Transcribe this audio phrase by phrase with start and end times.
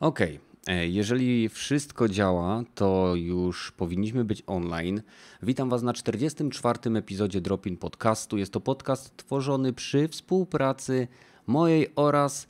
[0.00, 0.40] Okej.
[0.62, 0.88] Okay.
[0.88, 5.02] Jeżeli wszystko działa, to już powinniśmy być online.
[5.42, 6.78] Witam Was na 44.
[6.96, 8.38] epizodzie Dropin Podcastu.
[8.38, 11.08] Jest to podcast tworzony przy współpracy
[11.46, 12.48] mojej oraz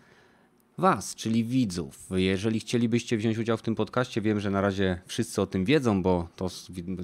[0.80, 1.98] Was, czyli widzów.
[2.11, 6.02] Jeżeli chcielibyście wziąć udział w tym podcaście, wiem, że na razie wszyscy o tym wiedzą,
[6.02, 6.48] bo to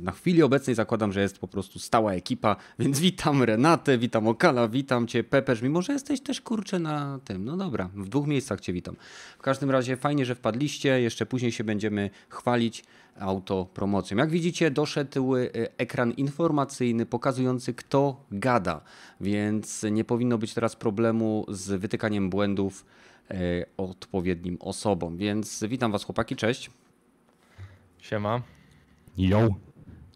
[0.03, 4.69] na chwili obecnej zakładam, że jest po prostu stała ekipa, więc witam Renatę, witam Okala,
[4.69, 7.45] witam Cię Peperz, mimo że jesteś też kurczę na tym.
[7.45, 8.97] No dobra, w dwóch miejscach Cię witam.
[9.39, 12.84] W każdym razie fajnie, że wpadliście, jeszcze później się będziemy chwalić
[13.19, 14.17] autopromocją.
[14.17, 18.81] Jak widzicie, doszedł y, ekran informacyjny pokazujący, kto gada,
[19.20, 22.84] więc nie powinno być teraz problemu z wytykaniem błędów
[23.77, 25.16] odpowiednim osobom.
[25.16, 26.70] Więc witam Was, chłopaki, cześć.
[27.98, 28.42] Siema.
[29.19, 29.48] Yo.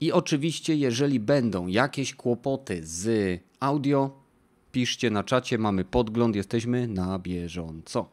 [0.00, 4.20] I oczywiście, jeżeli będą jakieś kłopoty z audio,
[4.72, 8.08] piszcie na czacie, mamy podgląd, jesteśmy na bieżąco.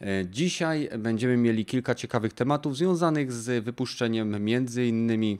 [0.00, 5.38] E, dzisiaj będziemy mieli kilka ciekawych tematów związanych z wypuszczeniem między innymi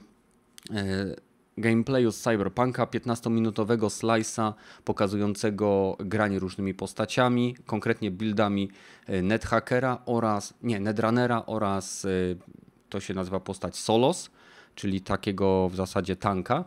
[0.71, 1.15] e,
[1.57, 4.53] gameplayu z Cyberpunka, 15-minutowego slice'a
[4.83, 8.69] pokazującego granie różnymi postaciami, konkretnie buildami
[9.07, 12.09] e, NetHackera oraz, nie, Netrunnera oraz e,
[12.89, 14.29] to się nazywa postać Solos,
[14.75, 16.65] czyli takiego w zasadzie tanka.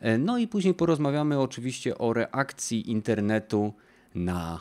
[0.00, 3.72] E, no i później porozmawiamy oczywiście o reakcji internetu
[4.14, 4.60] na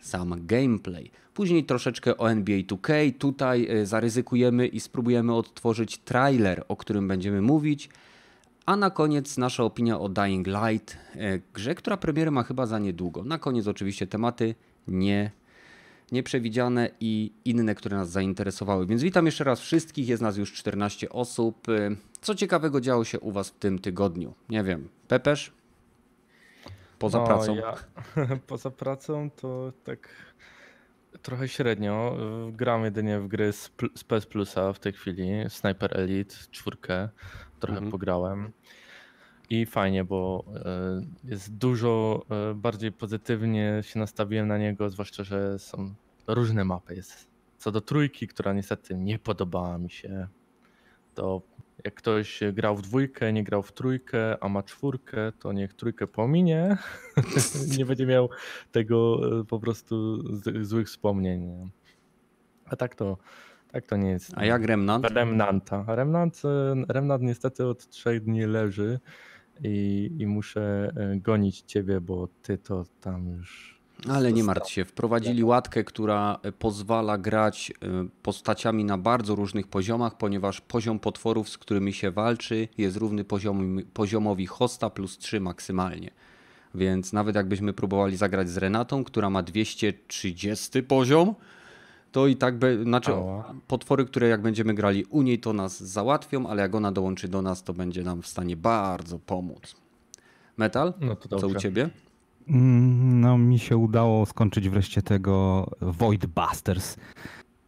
[0.00, 1.10] sam gameplay.
[1.34, 3.12] Później troszeczkę o NBA 2K.
[3.18, 7.88] Tutaj zaryzykujemy i spróbujemy odtworzyć trailer, o którym będziemy mówić.
[8.66, 12.78] A na koniec nasza opinia o Dying Light, e, grze, która premierę ma chyba za
[12.78, 13.24] niedługo.
[13.24, 14.54] Na koniec oczywiście tematy
[14.88, 15.30] nie,
[16.12, 18.86] nieprzewidziane i inne, które nas zainteresowały.
[18.86, 21.68] Więc witam jeszcze raz wszystkich, jest nas już 14 osób.
[21.68, 24.34] E, co ciekawego działo się u Was w tym tygodniu?
[24.48, 25.52] Nie wiem, Pepesz?
[26.98, 27.56] Poza no, pracą?
[27.56, 27.74] Ja,
[28.46, 30.08] poza pracą to tak
[31.22, 32.16] trochę średnio.
[32.52, 35.28] Gram jedynie w gry z, z PS Plusa w tej chwili.
[35.48, 36.76] Sniper Elite 4
[37.60, 37.90] trochę mhm.
[37.90, 38.52] pograłem.
[39.50, 45.58] I fajnie, bo e, jest dużo e, bardziej pozytywnie się nastawiłem na niego, zwłaszcza, że
[45.58, 45.94] są
[46.26, 46.94] różne mapy.
[46.94, 47.28] Jest
[47.58, 50.28] co do trójki, która niestety nie podobała mi się,
[51.14, 51.42] to
[51.84, 56.06] jak ktoś grał w dwójkę, nie grał w trójkę, a ma czwórkę, to niech trójkę
[56.06, 56.76] pominie.
[57.78, 58.30] nie będzie miał
[58.72, 60.24] tego e, po prostu
[60.64, 61.70] złych wspomnień.
[62.64, 63.18] A tak to
[63.72, 64.32] tak to nie jest.
[64.34, 65.10] A jak Remnant?
[65.10, 65.84] Remnanta.
[65.88, 69.00] Remnant, e, Remnant niestety od trzech dni leży
[69.64, 73.76] i, i muszę e, gonić ciebie, bo ty to tam już.
[74.08, 77.72] Ale nie martw się, wprowadzili łatkę, która e, pozwala grać
[78.22, 83.78] postaciami na bardzo różnych poziomach, ponieważ poziom potworów, z którymi się walczy, jest równy poziom,
[83.94, 86.10] poziomowi hosta plus 3 maksymalnie.
[86.74, 91.34] Więc nawet jakbyśmy próbowali zagrać z Renatą, która ma 230 poziom,
[92.16, 93.54] to i tak, be, znaczy Ała.
[93.66, 97.42] potwory, które jak będziemy grali u niej, to nas załatwią, ale jak ona dołączy do
[97.42, 99.76] nas, to będzie nam w stanie bardzo pomóc.
[100.56, 101.90] Metal, no to co u ciebie?
[102.48, 106.96] Mm, no, mi się udało skończyć wreszcie tego Void Busters.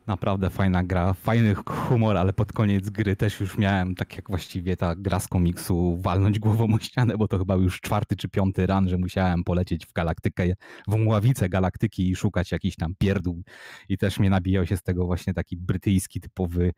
[0.08, 4.76] Naprawdę fajna gra, fajny humor, ale pod koniec gry też już miałem, tak jak właściwie
[4.76, 8.66] ta gra z komiksu, walnąć głową o ścianę, bo to chyba już czwarty czy piąty
[8.66, 10.44] ran, że musiałem polecieć w galaktykę,
[10.88, 13.42] w mławicę galaktyki i szukać jakiś tam pierdół.
[13.88, 16.72] I też mnie nabijał się z tego właśnie taki brytyjski typowy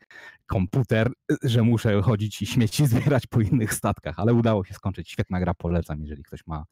[0.47, 1.13] komputer,
[1.43, 5.11] że muszę chodzić i śmieci zbierać po innych statkach, ale udało się skończyć.
[5.11, 6.65] Świetna gra, polecam, jeżeli ktoś ma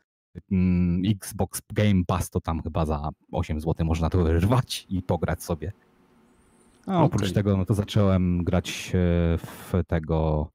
[0.53, 5.45] mm, Xbox Game Pass, to tam chyba za 8 zł można to wyrwać i pograć
[5.45, 5.73] sobie.
[6.89, 7.35] A oprócz okay.
[7.35, 8.99] tego no to zacząłem grać e,
[9.39, 10.51] w tego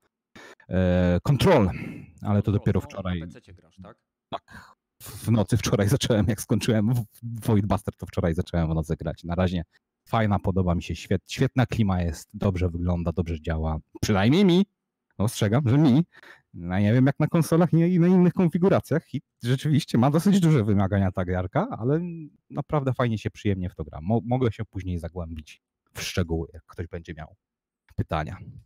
[0.69, 1.69] e, Control,
[2.21, 3.19] ale to dopiero wczoraj.
[3.19, 3.97] Na grasz, tak?
[4.29, 4.75] Tak.
[5.01, 6.93] W nocy wczoraj zacząłem, jak skończyłem
[7.23, 9.23] Voidbuster, to wczoraj zacząłem w nocy grać.
[9.23, 9.63] Na razie
[10.07, 13.77] fajna, podoba mi się, świet, świetna klima jest, dobrze wygląda, dobrze działa.
[14.01, 14.65] Przynajmniej mi,
[15.17, 16.03] ostrzegam, że mi.
[16.53, 20.63] No, nie wiem jak na konsolach i na innych konfiguracjach i rzeczywiście ma dosyć duże
[20.63, 22.01] wymagania ta giarka, ale
[22.49, 23.99] naprawdę fajnie się przyjemnie w to gra.
[24.01, 25.61] Mo mogę się później zagłębić
[25.93, 27.35] w szczegóły, jak ktoś będzie miał
[27.95, 28.37] pytania.
[28.41, 28.59] Mhm.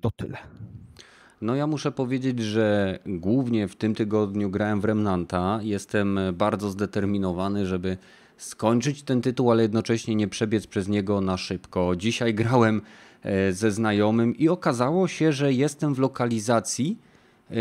[0.00, 0.38] To tyle.
[1.40, 5.60] No ja muszę powiedzieć, że głównie w tym tygodniu grałem w Remnanta.
[5.62, 7.96] Jestem bardzo zdeterminowany, żeby
[8.36, 11.96] skończyć ten tytuł, ale jednocześnie nie przebiec przez niego na szybko.
[11.96, 12.82] Dzisiaj grałem
[13.22, 16.98] e, ze znajomym i okazało się, że jestem w lokalizacji,
[17.50, 17.54] e,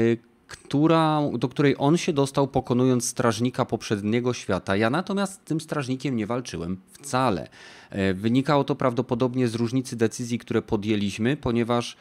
[0.58, 4.76] która, do której on się dostał pokonując strażnika poprzedniego świata.
[4.76, 7.48] Ja natomiast tym strażnikiem nie walczyłem wcale.
[7.90, 11.96] E, wynikało to prawdopodobnie z różnicy decyzji, które podjęliśmy, ponieważ e,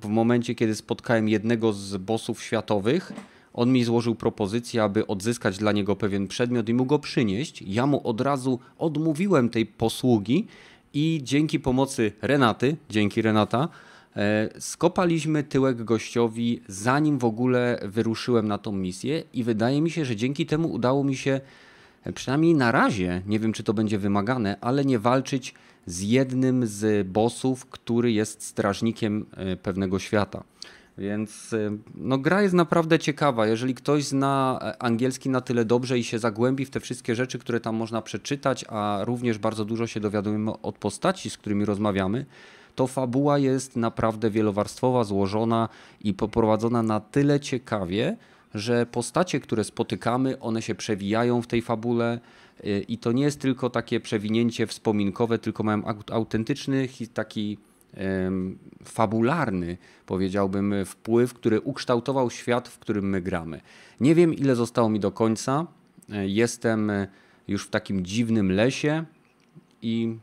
[0.00, 3.12] w momencie, kiedy spotkałem jednego z bossów światowych,
[3.54, 7.62] on mi złożył propozycję, aby odzyskać dla niego pewien przedmiot i mu go przynieść.
[7.62, 10.46] Ja mu od razu odmówiłem tej posługi
[10.94, 13.68] i dzięki pomocy Renaty, dzięki Renata,
[14.58, 20.16] skopaliśmy tyłek gościowi zanim w ogóle wyruszyłem na tą misję i wydaje mi się, że
[20.16, 21.40] dzięki temu udało mi się
[22.04, 25.54] e, przynajmniej na razie, nie wiem czy to będzie wymagane, ale nie walczyć
[25.86, 30.44] z jednym z bossów, który jest strażnikiem e, pewnego świata.
[30.98, 31.54] Więc
[31.94, 33.46] no, gra jest naprawdę ciekawa.
[33.46, 37.60] Jeżeli ktoś zna angielski na tyle dobrze i się zagłębi w te wszystkie rzeczy, które
[37.60, 42.26] tam można przeczytać, a również bardzo dużo się dowiadujemy od postaci, z którymi rozmawiamy,
[42.78, 45.68] to fabuła jest naprawdę wielowarstwowa, złożona
[46.00, 48.16] i poprowadzona na tyle ciekawie,
[48.54, 52.20] że postacie, które spotykamy, one się przewijają w tej fabule
[52.64, 57.58] y, i to nie jest tylko takie przewinięcie wspominkowe, tylko mają autentyczny taki
[58.84, 59.76] fabularny,
[60.06, 63.60] powiedziałbym, wpływ, który ukształtował świat, w którym my gramy.
[64.00, 65.66] Nie wiem, ile zostało mi do końca.
[66.12, 67.08] E, jestem e,
[67.48, 69.04] już w takim dziwnym lesie
[69.82, 70.16] i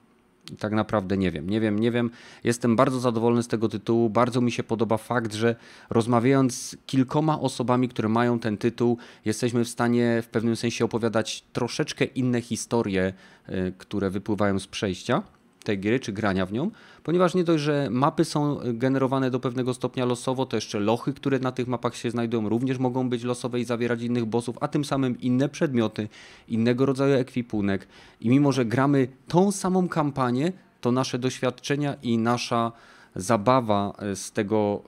[0.59, 2.11] tak naprawdę nie wiem, nie wiem, nie wiem.
[2.43, 4.09] Jestem bardzo zadowolony z tego tytułu.
[4.09, 5.55] Bardzo mi się podoba fakt, że
[5.89, 11.43] rozmawiając z kilkoma osobami, które mają ten tytuł, jesteśmy w stanie w pewnym sensie opowiadać
[11.53, 13.13] troszeczkę inne historie,
[13.45, 15.34] e, które wypływają z przejścia
[15.65, 16.71] tej gry, czy grania w nią,
[17.03, 21.39] ponieważ nie dość, że mapy są generowane do pewnego stopnia losowo, to jeszcze lochy, które
[21.39, 24.85] na tych mapach się znajdują, również mogą być losowe i zawierać innych bossów, a tym
[24.85, 26.09] samym inne przedmioty,
[26.47, 27.87] innego rodzaju ekwipunek.
[28.21, 30.51] I mimo, że gramy tą samą kampanię,
[30.81, 32.71] to nasze doświadczenia i nasza
[33.15, 34.83] zabawa z tego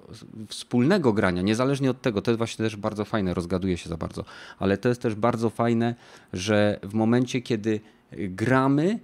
[0.47, 4.25] wspólnego grania, niezależnie od tego, to jest właśnie też bardzo fajne, rozgaduje się za bardzo,
[4.59, 5.95] ale to jest też bardzo fajne,
[6.33, 7.79] że w momencie, kiedy
[8.11, 8.99] gramy,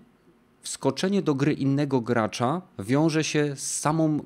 [0.63, 4.19] wskoczenie do gry innego gracza wiąże się z samą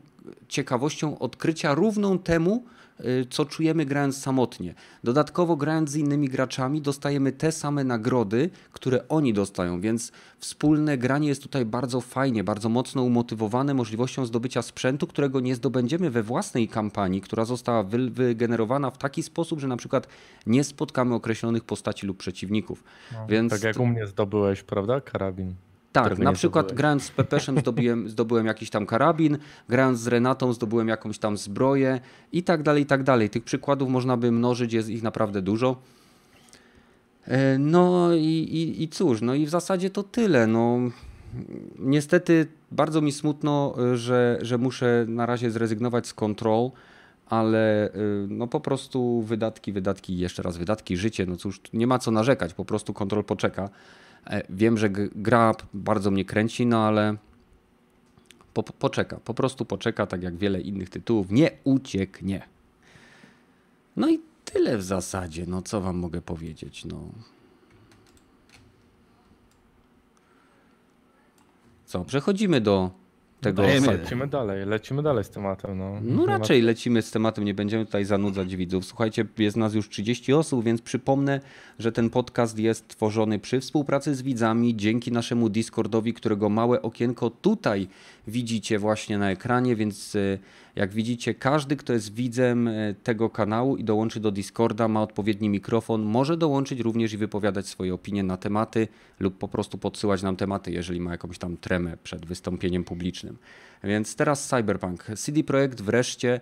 [0.48, 2.64] ciekawością odkrycia równą temu,
[3.00, 4.74] y, co czujemy grając samotnie.
[5.04, 11.28] Dodatkowo grając z innymi graczami dostajemy te same nagrody, które oni dostają, więc wspólne granie
[11.28, 16.68] jest tutaj bardzo fajnie, bardzo mocno umotywowane możliwością zdobycia sprzętu, którego nie zdobędziemy we własnej
[16.68, 20.08] kampanii, która została wygenerowana w taki sposób, że na przykład
[20.46, 22.84] nie spotkamy określonych postaci lub przeciwników.
[23.14, 25.56] No, więc tak jak u mnie zdobyłeś, prawda, karabin?
[26.04, 29.38] Tak, na przykład grając z Pepeszem zdobyłem, zdobyłem jakiś tam karabin,
[29.70, 32.00] grając z Renatą zdobyłem jakąś tam zbroję
[32.32, 33.30] i tak dalej, i tak dalej.
[33.30, 35.82] Tych przykładów można by mnożyć, jest ich naprawdę dużo.
[37.26, 40.48] E, no i, i, i cóż, no i w zasadzie to tyle.
[40.48, 40.78] No,
[41.80, 46.72] niestety bardzo mi smutno, że, że muszę na razie zrezygnować z Control,
[47.30, 47.92] ale e,
[48.30, 52.54] no po prostu wydatki, wydatki, jeszcze raz wydatki, życie, no cóż, nie ma co narzekać,
[52.54, 53.70] po prostu Control poczeka.
[54.30, 57.16] E, wiem, że gra bardzo mnie kręci, no ale
[58.54, 62.48] po, poczeka, po prostu poczeka, tak jak wiele innych tytułów, nie ucieknie.
[63.96, 67.02] No i tyle w zasadzie, no co wam mogę powiedzieć, no.
[71.86, 72.92] Co, przechodzimy do
[73.42, 73.62] tego.
[73.62, 73.88] Dajemy.
[73.88, 75.78] Lecimy dalej, lecimy dalej z tematem.
[75.78, 78.86] No, no raczej lecimy z tematem, nie będziemy tutaj zanudzać widzów.
[78.86, 81.42] Słuchajcie, jest nas już 30 osób, więc przypomnę,
[81.80, 87.30] że ten podcast jest tworzony przy współpracy z widzami dzięki naszemu Discordowi, którego małe okienko
[87.30, 87.88] tutaj
[88.28, 90.38] widzicie właśnie na ekranie, więc e,
[90.76, 95.50] jak widzicie, każdy, kto jest widzem e, tego kanału i dołączy do Discorda, ma odpowiedni
[95.50, 98.88] mikrofon, może dołączyć również i wypowiadać swoje opinie na tematy
[99.20, 103.27] lub po prostu podsyłać nam tematy, jeżeli ma jakąś tam tremę przed wystąpieniem publicznym.
[103.84, 105.04] Więc teraz Cyberpunk.
[105.04, 106.40] CD Projekt wreszcie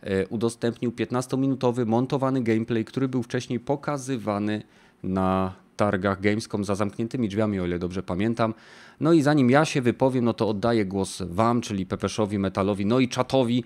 [0.00, 4.62] e, udostępnił 15-minutowy montowany gameplay, który był wcześniej pokazywany
[5.02, 8.54] na targach Gamescom za zamkniętymi drzwiami, o ile dobrze pamiętam.
[9.00, 13.00] No i zanim ja się wypowiem, no to oddaję głos Wam, czyli Pepeszowi, Metalowi, no
[13.00, 13.64] i czatowi.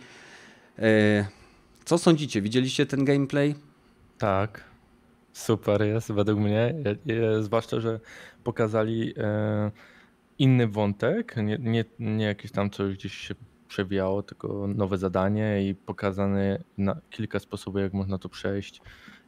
[0.79, 1.27] E,
[1.85, 2.43] co sądzicie?
[2.43, 3.55] Widzieliście ten gameplay?
[4.19, 4.65] Tak,
[5.33, 6.75] super jest według mnie.
[7.41, 8.01] Zwłaszcza, że
[8.45, 9.71] pokazali e,
[10.39, 13.35] inny wątek, nie, nie, nie jakieś tam coś gdzieś się
[13.69, 18.83] przewijało, tylko nowe zadanie i pokazane na kilka sposobów, jak można to przejść.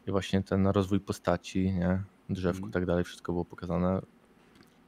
[0.06, 2.02] I właśnie ten rozwój postaci, nie?
[2.30, 2.72] drzewku i mm.
[2.72, 4.00] tak dalej, wszystko było pokazane.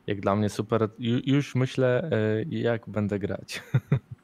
[0.07, 0.89] Jak dla mnie super.
[1.27, 3.63] Już myślę, e, jak będę grać.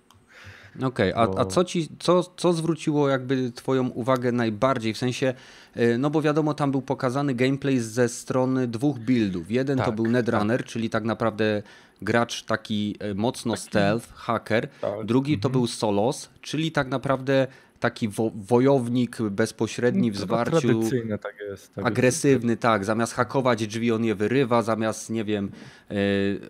[0.76, 4.94] Okej, okay, a, a co ci, co, co zwróciło jakby twoją uwagę najbardziej?
[4.94, 5.34] W sensie,
[5.74, 9.50] e, no bo wiadomo, tam był pokazany gameplay ze strony dwóch buildów.
[9.50, 10.66] Jeden tak, to był Netrunner, tak.
[10.66, 11.62] czyli tak naprawdę
[12.02, 14.68] gracz taki e, mocno taki, stealth, hacker.
[14.68, 15.06] Tak.
[15.06, 15.52] Drugi to mhm.
[15.52, 17.46] był Solos, czyli tak naprawdę
[17.82, 20.60] taki wo wojownik bezpośredni w zwarciu.
[20.60, 21.74] Tradycyjne tak jest.
[21.74, 22.62] Tak agresywny, jest.
[22.62, 22.84] tak.
[22.84, 25.50] Zamiast hakować drzwi, on je wyrywa, zamiast, nie wiem,
[25.90, 25.96] yy,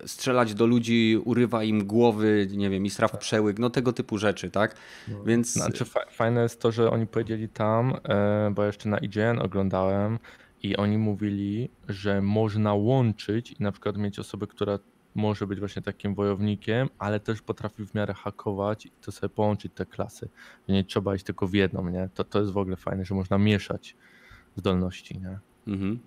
[0.06, 4.50] strzelać do ludzi, urywa im głowy, nie wiem, i straw przełyk, no tego typu rzeczy,
[4.50, 4.74] tak?
[5.08, 5.24] No.
[5.24, 5.52] Więc...
[5.52, 7.92] Znaczy fajne jest to, że oni powiedzieli tam,
[8.46, 10.18] yy, bo jeszcze na IGN oglądałem
[10.62, 14.78] i oni mówili, że można łączyć i na przykład mieć osobę, która
[15.14, 19.72] może być właśnie takim wojownikiem, ale też potrafi w miarę hakować i to sobie połączyć
[19.74, 20.28] te klasy.
[20.68, 22.08] Nie trzeba iść tylko w jedną, nie?
[22.14, 23.96] To, to jest w ogóle fajne, że można mieszać
[24.56, 25.38] zdolności, nie?
[25.66, 25.98] Mhm.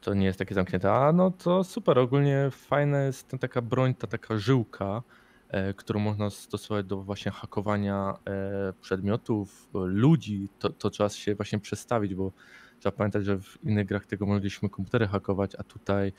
[0.00, 0.92] To nie jest takie zamknięte.
[0.92, 5.02] A no to super, ogólnie fajna jest ta taka broń, ta taka żyłka,
[5.48, 10.48] e, którą można stosować do właśnie hakowania e, przedmiotów, ludzi.
[10.58, 12.32] To, to trzeba się właśnie przestawić, bo
[12.80, 16.12] trzeba pamiętać, że w innych grach tego mogliśmy komputery hakować, a tutaj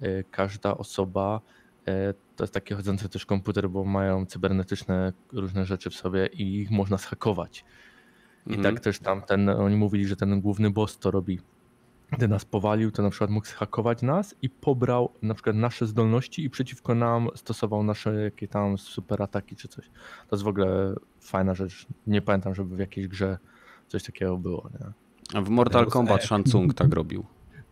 [0.00, 1.40] e, każda osoba
[2.36, 6.70] to jest taki chodzący też komputer, bo mają cybernetyczne różne rzeczy w sobie i ich
[6.70, 7.64] można zhakować.
[8.46, 8.74] I mhm.
[8.74, 11.38] tak też tam ten, oni mówili, że ten główny boss to robi
[12.12, 16.44] gdy nas powalił, to na przykład mógł zhakować nas i pobrał na przykład nasze zdolności
[16.44, 19.86] i przeciwko nam stosował nasze jakie tam super ataki czy coś.
[20.28, 21.86] To jest w ogóle fajna rzecz.
[22.06, 23.38] Nie pamiętam, żeby w jakiejś grze
[23.88, 24.70] coś takiego było.
[24.80, 24.86] Nie?
[25.38, 27.24] A w Mortal Deus Kombat Shang Tsung tak robił.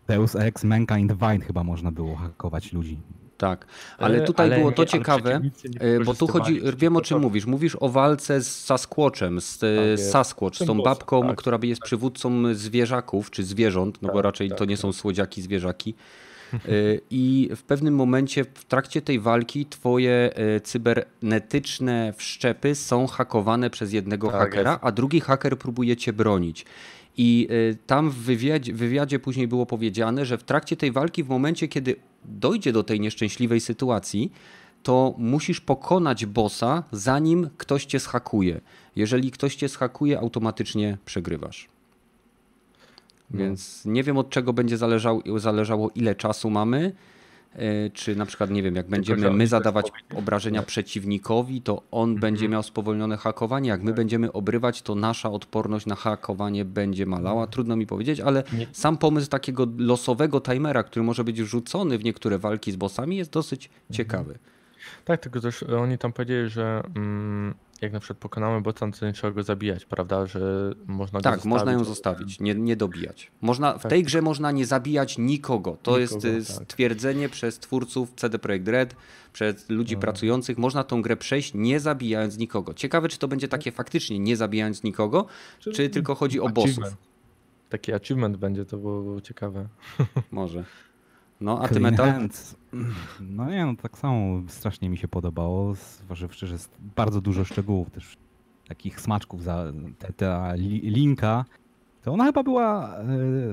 [0.07, 3.01] Deus Ex Mankind Divine chyba można było hakować ludzi.
[3.43, 3.65] Tak,
[3.97, 5.41] ale e, tutaj ale było to ciekawe,
[5.79, 7.45] e, bo tu chodzi, wiem o czym mówisz.
[7.45, 9.69] Mówisz o walce z Sasquatchem, z tak
[10.11, 11.85] Sasquatch, z tą babką, tak, która jest tak.
[11.85, 14.81] przywódcą zwierzaków, czy zwierząt, no tak, bo raczej to nie tak.
[14.81, 15.95] są słodziaki, zwierzaki.
[16.53, 16.59] E,
[17.09, 20.29] I w pewnym momencie w trakcie tej walki twoje
[20.63, 24.83] cybernetyczne wszczepy są hakowane przez jednego hakera, jest.
[24.83, 26.65] a drugi haker próbuje cię bronić.
[27.17, 27.47] I
[27.87, 31.67] tam w wywiadzie, w wywiadzie później było powiedziane, że w trakcie tej walki, w momencie
[31.67, 31.95] kiedy
[32.25, 34.31] dojdzie do tej nieszczęśliwej sytuacji,
[34.83, 38.61] to musisz pokonać bossa, zanim ktoś cię schakuje.
[38.95, 41.67] Jeżeli ktoś cię schakuje, automatycznie przegrywasz.
[43.31, 43.39] No.
[43.39, 46.91] Więc nie wiem od czego będzie zależało, zależało ile czasu mamy.
[47.55, 52.19] E, czy na przykład, nie wiem, jak będziemy my zadawać obrażenia przeciwnikowi, to on mhm.
[52.21, 53.69] będzie miał spowolnione hakowanie.
[53.69, 53.95] Jak my tak.
[53.95, 57.41] będziemy obrywać, to nasza odporność na hakowanie będzie malała.
[57.41, 57.51] Mhm.
[57.51, 62.37] Trudno mi powiedzieć, ale sam pomysł takiego losowego timera, który może być wrzucony w niektóre
[62.37, 63.93] walki z bossami, jest dosyć mhm.
[63.93, 64.39] ciekawy.
[65.05, 69.13] Tak, tylko też oni tam powiedzieli, że mm, jak na przykład pokonamy bota, to nie
[69.13, 70.25] trzeba go zabijać, prawda?
[70.25, 71.49] Że można Tak, zostawić.
[71.49, 73.31] można ją zostawić, nie, nie dobijać.
[73.41, 73.89] Można, w tak.
[73.89, 75.77] tej grze można nie zabijać nikogo.
[75.83, 76.65] To nikogo, jest y, tak.
[76.65, 78.95] stwierdzenie przez twórców CD Projekt Red,
[79.33, 80.01] przez ludzi no.
[80.01, 80.57] pracujących.
[80.57, 82.73] Można tą grę przejść nie zabijając nikogo.
[82.73, 85.25] Ciekawe, czy to będzie takie faktycznie nie zabijając nikogo,
[85.59, 86.97] czy, czy tylko chodzi o bossów.
[87.69, 89.67] Taki achievement będzie, to było, było ciekawe.
[90.31, 90.63] Może.
[91.43, 92.29] No, a ty metal?
[93.19, 97.91] No nie, no tak samo strasznie mi się podobało, zważywszy, że jest bardzo dużo szczegółów
[97.91, 98.17] też
[98.67, 99.65] takich smaczków za
[99.99, 101.45] te, ta linka.
[102.03, 103.03] To ona chyba była, e,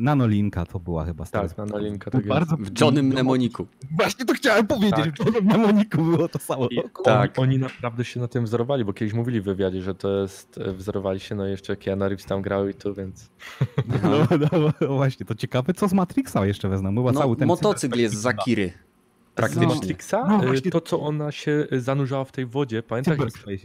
[0.00, 1.24] nanolinka to była chyba.
[1.26, 2.10] Tak, nanolinka.
[2.10, 3.66] Tak bardzo w Johnym Mnemoniku.
[3.90, 5.14] Właśnie to chciałem powiedzieć, tak.
[5.14, 6.68] w Johnym Mnemoniku było to samo.
[6.70, 7.38] I, tak.
[7.38, 10.58] Oni, oni naprawdę się na tym wzorowali, bo kiedyś mówili w wywiadzie, że to jest,
[10.58, 13.30] e, wzorowali się, no jeszcze Keanu Reeves tam grał i tu, więc...
[14.02, 16.94] No, no, no, właśnie, to ciekawe, co z Matrixa jeszcze wezmą.
[16.94, 18.72] Była no, cały ten motocykl jest z Zakiry.
[19.34, 19.70] Praktycznie.
[19.70, 23.16] Z Matrixa, no, e, to co ona się zanurzała w tej wodzie, pamiętasz?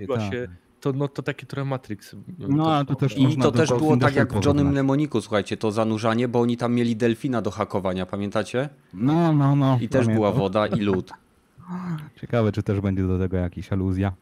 [0.05, 0.33] Była tak.
[0.33, 0.47] się
[0.85, 2.15] to, no, to taki trochę Matrix.
[2.37, 6.27] No, to też I to też było tak jak w Johnem Mnemoniku, słuchajcie, to zanurzanie,
[6.27, 8.69] bo oni tam mieli delfina do hakowania, pamiętacie?
[8.93, 9.77] No, no, no.
[9.81, 11.11] I też była woda i lód.
[12.21, 14.13] Ciekawe, czy też będzie do tego jakaś aluzja.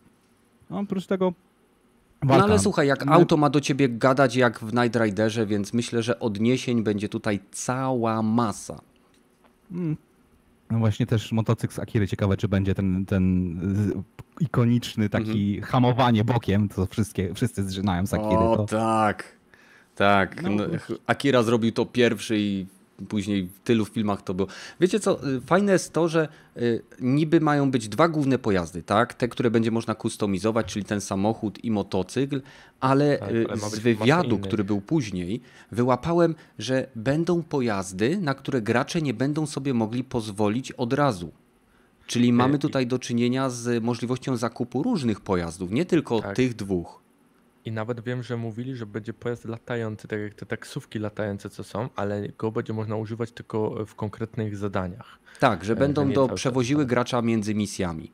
[0.70, 1.34] No, oprócz tego
[2.22, 2.38] Walka.
[2.38, 6.03] No ale słuchaj, jak auto ma do ciebie gadać jak w Night Riderze, więc myślę,
[6.03, 8.82] że odniesień będzie tutaj cała masa.
[10.74, 12.08] No właśnie też motocykl z Akiry.
[12.08, 13.60] Ciekawe, czy będzie ten, ten
[14.39, 15.72] ikoniczny taki mhm.
[15.72, 18.38] hamowanie bokiem, to wszystkie, wszyscy zżynają z Akiry.
[18.38, 18.65] O to...
[18.65, 19.38] tak,
[19.96, 20.44] tak.
[20.44, 20.63] No, no,
[21.08, 22.65] Akira zrobił to pierwszy i
[23.03, 24.48] później w tylu filmach to było.
[24.79, 29.13] Wiecie co, y, fajne jest to, że y, niby mają być dwa główne pojazdy, tak?
[29.13, 32.41] Te, które będzie można kustomizować, czyli ten samochód i motocykl,
[32.79, 35.41] ale, tak, y, ale z wywiadu, który był później,
[35.72, 41.31] wyłapałem, że będą pojazdy, na które gracze nie będą sobie mogli pozwolić od razu.
[42.07, 46.36] Czyli mamy tutaj do czynienia z możliwością zakupu różnych pojazdów, nie tylko tak.
[46.36, 47.02] tych dwóch.
[47.65, 51.63] I nawet wiem, że mówili, że będzie pojazd latający, tak jak te taksówki latające, co
[51.63, 55.20] są, ale go będzie można używać tylko w konkretnych zadaniach.
[55.39, 58.12] Tak, że e, będą do, przewoziły gracza między misjami.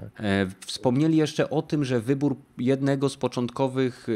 [0.00, 0.24] Tak.
[0.24, 4.12] E, wspomnieli jeszcze o tym, że wybór jednego z początkowych, e,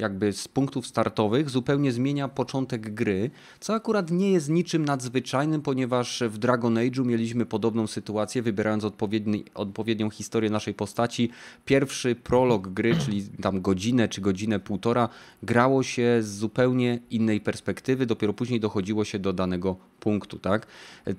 [0.00, 6.22] jakby z punktów startowych, zupełnie zmienia początek gry, co akurat nie jest niczym nadzwyczajnym, ponieważ
[6.28, 11.30] w Dragon Age'u mieliśmy podobną sytuację, wybierając odpowiedni, odpowiednią historię naszej postaci.
[11.64, 15.08] Pierwszy prolog gry, czyli tam godzinę czy godzinę półtora,
[15.42, 20.38] grało się z zupełnie innej perspektywy, dopiero później dochodziło się do danego punktu.
[20.38, 20.66] Tak?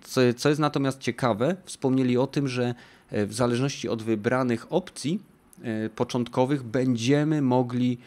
[0.01, 2.75] Co, co jest natomiast ciekawe, wspomnieli o tym, że
[3.13, 5.19] w zależności od wybranych opcji
[5.61, 7.97] e, początkowych będziemy mogli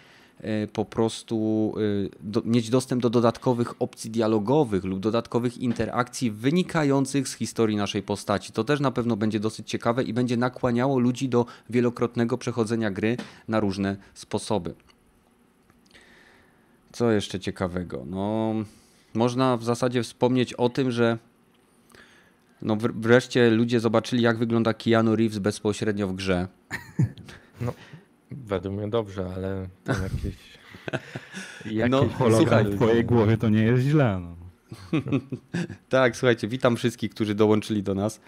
[0.41, 7.29] e, po prostu e, do, mieć dostęp do dodatkowych opcji dialogowych lub dodatkowych interakcji wynikających
[7.29, 8.53] z historii naszej postaci.
[8.53, 13.17] To też na pewno będzie dosyć ciekawe i będzie nakłaniało ludzi do wielokrotnego przechodzenia gry
[13.49, 14.75] na różne sposoby.
[16.93, 18.05] Co jeszcze ciekawego?
[18.07, 18.55] No,
[19.15, 21.19] można w zasadzie wspomnieć o tym, że
[22.63, 26.49] no wreszcie ludzie zobaczyli, jak wygląda Keanu Reeves bezpośrednio w grze.
[27.61, 27.73] No,
[28.31, 30.35] według mnie dobrze, ale jakieś.
[31.65, 34.21] jakieś no, słuchaj, w twojej głowie to nie jest źle.
[34.21, 34.37] No.
[35.89, 38.21] tak, słuchajcie, witam wszystkich, którzy dołączyli do nas.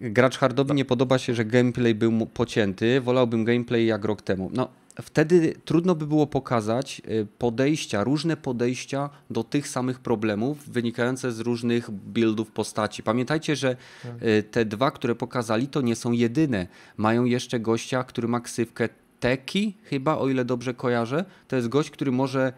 [0.00, 3.00] Gracz hardowi nie podoba się, że gameplay był pocięty.
[3.00, 4.50] Wolałbym gameplay jak rok temu.
[4.52, 4.68] No,
[5.02, 11.40] wtedy trudno by było pokazać y, podejścia, różne podejścia do tych samych problemów wynikające z
[11.40, 13.02] różnych buildów postaci.
[13.02, 14.22] Pamiętajcie, że tak.
[14.22, 16.66] y, te dwa, które pokazali, to nie są jedyne.
[16.96, 18.88] Mają jeszcze gościa, który ma ksywkę
[19.20, 21.24] Teki, chyba, o ile dobrze kojarzę.
[21.48, 22.52] To jest gość, który może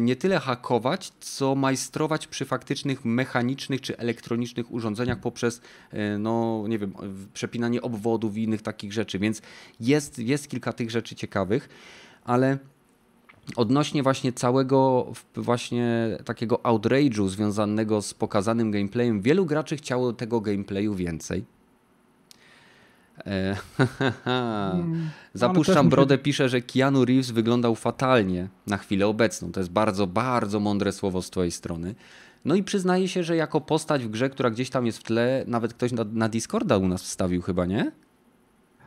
[0.00, 5.60] nie tyle hakować, co majstrować przy faktycznych mechanicznych czy elektronicznych urządzeniach poprzez,
[6.18, 6.92] no nie wiem,
[7.34, 9.18] przepinanie obwodów i innych takich rzeczy.
[9.18, 9.42] Więc
[9.80, 11.68] jest, jest kilka tych rzeczy ciekawych,
[12.24, 12.58] ale
[13.56, 20.94] odnośnie właśnie całego właśnie takiego outrage'u związanego z pokazanym gameplayem, wielu graczy chciało tego gameplayu
[20.94, 21.44] więcej.
[23.26, 23.56] E,
[24.24, 25.10] hmm.
[25.34, 26.22] Zapuszczam brodę, muszę...
[26.22, 29.52] pisze, że Keanu Reeves wyglądał fatalnie na chwilę obecną.
[29.52, 31.94] To jest bardzo, bardzo mądre słowo z twojej strony.
[32.44, 35.44] No i przyznaję się, że jako postać w grze, która gdzieś tam jest w tle,
[35.46, 37.92] nawet ktoś na, na Discorda u nas wstawił chyba, nie?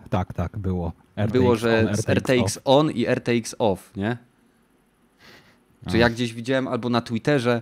[0.10, 0.94] Tak, tak, było.
[1.17, 4.17] RTX było, że on, RTX, RTX on i RTX off, nie?
[5.89, 7.62] Czy ja gdzieś widziałem albo na Twitterze,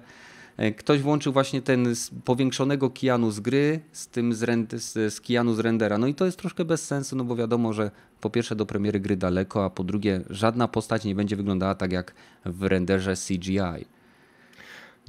[0.77, 1.93] ktoś włączył właśnie ten
[2.25, 5.97] powiększonego Kianu z gry z tym z, rend, z, z Kianu z rendera.
[5.97, 7.91] No i to jest troszkę bez sensu, no bo wiadomo, że
[8.21, 11.91] po pierwsze do premiery gry daleko, a po drugie żadna postać nie będzie wyglądała tak
[11.91, 12.13] jak
[12.45, 13.85] w renderze CGI.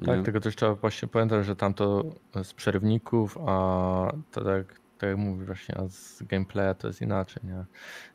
[0.06, 0.22] Tak, nie?
[0.22, 2.04] tylko też trzeba właśnie pamiętać, że tam to
[2.42, 7.42] z przerywników, a to tak, tak jak mówisz właśnie, a z gameplaya to jest inaczej,
[7.46, 7.64] nie?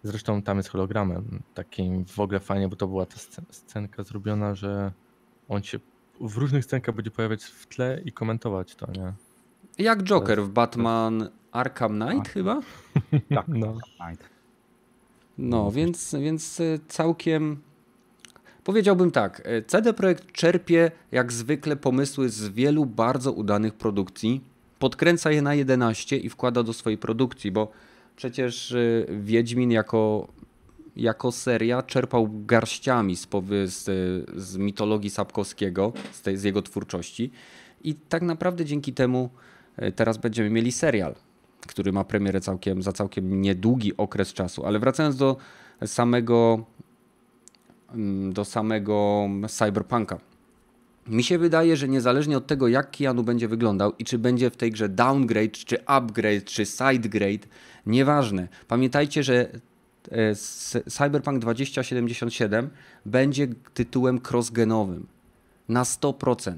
[0.04, 3.16] Zresztą tam jest hologramem, takim w ogóle fajnie, bo to była ta
[3.52, 4.92] scenka zrobiona, że
[5.50, 5.80] on się
[6.22, 9.14] w różnych scenkach będzie pojawiać w tle i komentować to, nie?
[9.78, 12.34] Jak Joker w Batman Arkham Knight tak.
[12.34, 12.62] chyba?
[13.36, 13.78] tak, no.
[13.98, 14.30] Knight.
[15.38, 17.58] No, więc, więc e, całkiem
[18.64, 19.42] powiedziałbym tak.
[19.46, 24.42] E, CD Projekt czerpie jak zwykle pomysły z wielu bardzo udanych produkcji,
[24.80, 27.72] podkręca je na 11 i wkłada do swojej produkcji, bo
[28.16, 30.28] przecież y, Wiedźmin jako,
[30.96, 33.28] jako seria czerpał garściami z,
[33.66, 33.84] z,
[34.36, 37.32] z mitologii Sapkowskiego, z, tej, z jego twórczości
[37.84, 39.30] i tak naprawdę dzięki temu
[39.84, 41.16] y, teraz będziemy mieli serial,
[41.68, 44.66] który ma premierę całkiem, za całkiem niedługi okres czasu.
[44.66, 45.38] Ale wracając do
[45.86, 46.66] samego
[47.94, 50.20] mm, do samego Cyberpunka.
[51.08, 54.56] Mi się wydaje, że niezależnie od tego, jak Keanu będzie wyglądał i czy będzie w
[54.56, 57.48] tej grze downgrade, czy upgrade, czy sidegrade,
[57.86, 58.48] nieważne.
[58.68, 59.60] Pamiętajcie, że e,
[60.90, 62.70] Cyberpunk 2077
[63.06, 65.08] będzie tytułem crossgenowym
[65.70, 66.56] na 100%.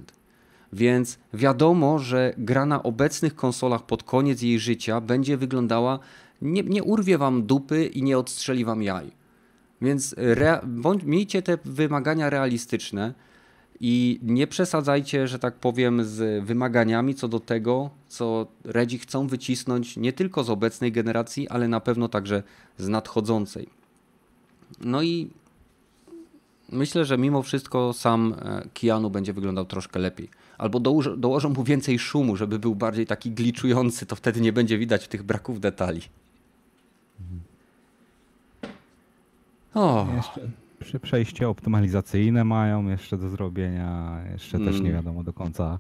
[0.74, 6.00] Więc wiadomo, że gra na obecnych konsolach pod koniec jej życia będzie wyglądała,
[6.42, 9.12] nie, nie urwie wam dupy i nie odstrzeli wam jaj.
[9.82, 13.14] Więc re, bądź, miejcie te wymagania realistyczne
[13.84, 19.98] i nie przesadzajcie, że tak powiem, z wymaganiami co do tego, co Redzi chcą wycisnąć
[19.98, 22.44] nie tylko z obecnej generacji, ale na pewno także
[22.78, 23.70] z nadchodzącej.
[24.80, 25.30] No i
[26.70, 30.30] myślę, że mimo wszystko sam e, Keanu będzie wyglądał troszkę lepiej.
[30.58, 34.78] Albo dołożą, dołożą mu więcej szumu, żeby był bardziej taki gliczujący, to wtedy nie będzie
[34.78, 36.02] widać tych braków detali.
[39.74, 40.08] O.
[40.16, 40.42] Jeszcze,
[41.02, 44.22] przejście optymalizacyjne mają jeszcze do zrobienia.
[44.32, 44.70] Jeszcze mm.
[44.70, 45.02] też nie mm.
[45.02, 45.80] wiadomo do końca,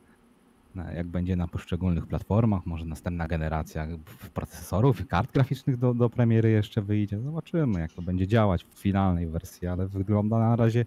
[0.95, 2.65] jak będzie na poszczególnych platformach.
[2.65, 3.87] Może następna generacja
[4.33, 7.19] procesorów i kart graficznych do, do premiery jeszcze wyjdzie.
[7.19, 10.85] Zobaczymy, jak to będzie działać w finalnej wersji, ale wygląda na razie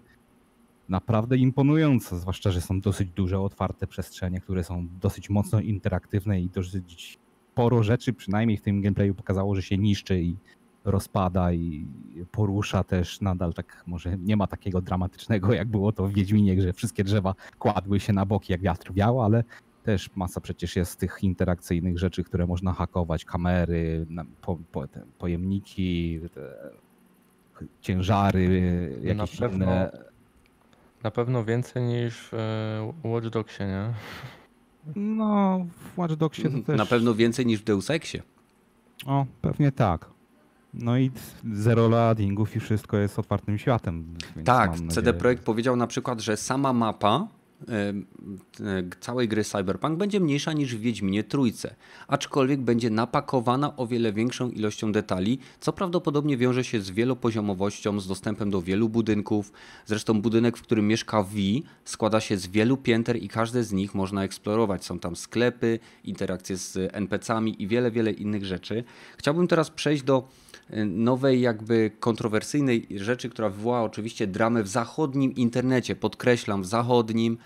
[0.89, 2.19] naprawdę imponująco.
[2.19, 7.19] Zwłaszcza, że są dosyć duże, otwarte przestrzenie, które są dosyć mocno interaktywne i dosyć
[7.51, 10.35] sporo rzeczy, przynajmniej w tym gameplayu pokazało, że się niszczy i
[10.85, 11.87] rozpada i
[12.31, 16.73] porusza też nadal tak, może nie ma takiego dramatycznego jak było to w Wiedźminie, że
[16.73, 19.43] wszystkie drzewa kładły się na boki jak wiatr wiał, ale
[19.83, 24.05] też masa przecież jest tych interakcyjnych rzeczy, które można hakować, kamery,
[24.41, 26.71] po, po, te pojemniki, te
[27.81, 29.91] ciężary, jakieś na pewno, inne.
[31.03, 33.93] Na pewno więcej niż w Watch Dogsie, nie?
[34.95, 36.77] No, w Watch Dogsie to też...
[36.77, 38.23] Na pewno więcej niż w Deus Exie.
[39.05, 40.14] O, pewnie tak.
[40.79, 41.11] No i
[41.53, 44.05] zero loadingów i wszystko jest otwartym światem.
[44.43, 47.27] Tak, CD Projekt powiedział na przykład, że sama mapa
[48.99, 51.75] całej gry Cyberpunk będzie mniejsza niż w Wiedźminie Trójce,
[52.07, 58.07] aczkolwiek będzie napakowana o wiele większą ilością detali, co prawdopodobnie wiąże się z wielopoziomowością, z
[58.07, 59.51] dostępem do wielu budynków.
[59.85, 61.35] Zresztą budynek, w którym mieszka V
[61.85, 64.85] składa się z wielu pięter i każde z nich można eksplorować.
[64.85, 68.83] Są tam sklepy, interakcje z NPC-ami i wiele, wiele innych rzeczy.
[69.17, 70.27] Chciałbym teraz przejść do
[70.73, 75.95] y, nowej, jakby kontrowersyjnej rzeczy, która wywołała oczywiście dramę w zachodnim internecie.
[75.95, 77.37] Podkreślam, w zachodnim.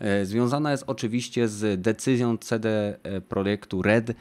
[0.00, 4.12] E, związana jest oczywiście z decyzją CD Projektu Red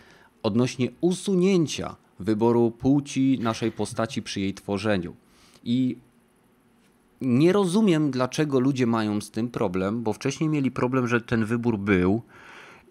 [0.44, 5.16] odnośnie usunięcia wyboru płci naszej postaci przy jej tworzeniu.
[5.64, 5.98] I
[7.22, 11.78] nie rozumiem, dlaczego ludzie mają z tym problem, bo wcześniej mieli problem, że ten wybór
[11.78, 12.22] był.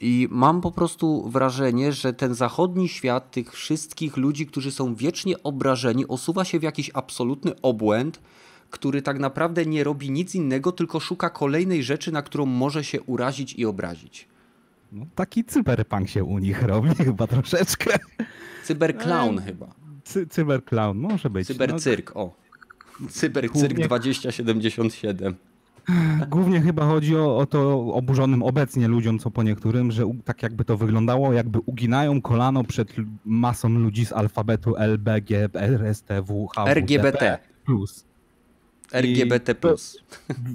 [0.01, 5.43] I mam po prostu wrażenie, że ten zachodni świat tych wszystkich ludzi, którzy są wiecznie
[5.43, 8.21] obrażeni, osuwa się w jakiś absolutny obłęd,
[8.71, 13.03] który tak naprawdę nie robi nic innego, tylko szuka kolejnej rzeczy, na którą może się
[13.03, 14.29] urazić i obrazić.
[14.93, 17.99] No, taki cyberpunk się u nich robi chyba troszeczkę.
[18.65, 19.67] Cyberclown e, chyba.
[20.05, 21.47] Cy cyberclown, może być.
[21.47, 22.21] Cybercyrk, no.
[22.21, 22.35] o.
[23.11, 23.85] Cybercyrk Głównie...
[23.85, 25.35] 2077.
[26.29, 30.65] Głównie chyba chodzi o, o, to oburzonym obecnie ludziom, co po niektórym, że tak jakby
[30.65, 32.93] to wyglądało, jakby uginają kolano przed
[33.25, 37.39] masą ludzi z alfabetu L, B, G, R, S, T, W, H, W, RGBT.
[37.65, 38.08] Plus.
[38.93, 39.55] LGBT+.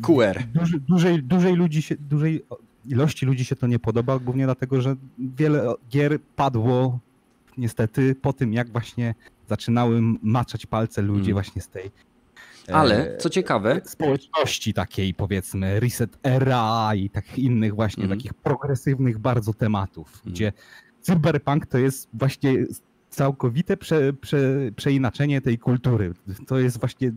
[0.04, 0.44] QR.
[0.54, 2.46] Duży, dużej, dużej, ludzi się, dużej
[2.86, 7.00] ilości ludzi się to nie podoba, głównie dlatego, że wiele gier padło
[7.58, 9.16] niestety po tym, jak właśnie
[9.50, 11.34] zaczynały maczać palce ludzie hmm.
[11.34, 11.92] właśnie z tej
[12.72, 13.82] ale, co ciekawe...
[13.86, 18.18] Społeczności takiej, powiedzmy, Reset Era i takich innych właśnie, mm.
[18.18, 20.34] takich progresywnych bardzo tematów, mm.
[20.34, 20.54] gdzie
[21.02, 22.66] cyberpunk to jest właśnie
[23.10, 24.40] całkowite prze, prze,
[24.76, 26.14] przeinaczenie tej kultury.
[26.48, 27.12] To jest właśnie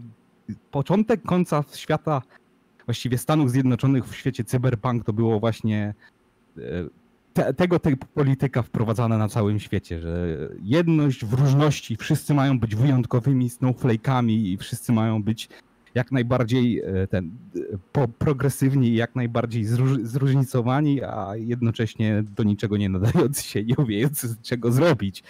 [0.70, 2.22] początek końca świata,
[2.86, 5.94] właściwie Stanów Zjednoczonych w świecie cyberpunk to było właśnie
[6.58, 6.62] e,
[7.32, 12.74] te, tego typu polityka wprowadzana na całym świecie, że jedność w różności, wszyscy mają być
[12.74, 15.48] wyjątkowymi snowflake'ami i wszyscy mają być
[15.94, 17.30] jak najbardziej e, ten,
[17.92, 24.36] po, progresywni, jak najbardziej zróż, zróżnicowani, a jednocześnie do niczego nie nadający się, nie umiejący
[24.42, 25.22] czego zrobić.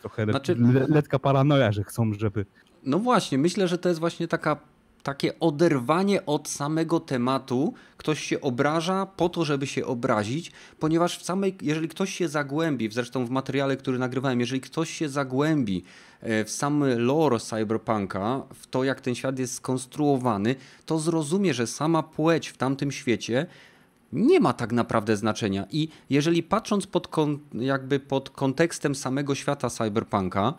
[0.00, 0.56] Trochę znaczy...
[0.88, 2.46] letka paranoja, że chcą, żeby
[2.84, 4.56] no właśnie, myślę, że to jest właśnie taka,
[5.02, 7.74] takie oderwanie od samego tematu.
[7.96, 12.88] Ktoś się obraża po to, żeby się obrazić, ponieważ w samej, jeżeli ktoś się zagłębi,
[12.92, 15.84] zresztą w materiale, który nagrywałem, jeżeli ktoś się zagłębi
[16.20, 20.54] e, w sam lore cyberpunka, w to jak ten świat jest skonstruowany,
[20.86, 23.46] to zrozumie, że sama płeć w tamtym świecie
[24.14, 25.66] nie ma tak naprawdę znaczenia.
[25.70, 27.08] I jeżeli patrząc pod,
[27.54, 30.54] jakby pod kontekstem samego świata cyberpunka,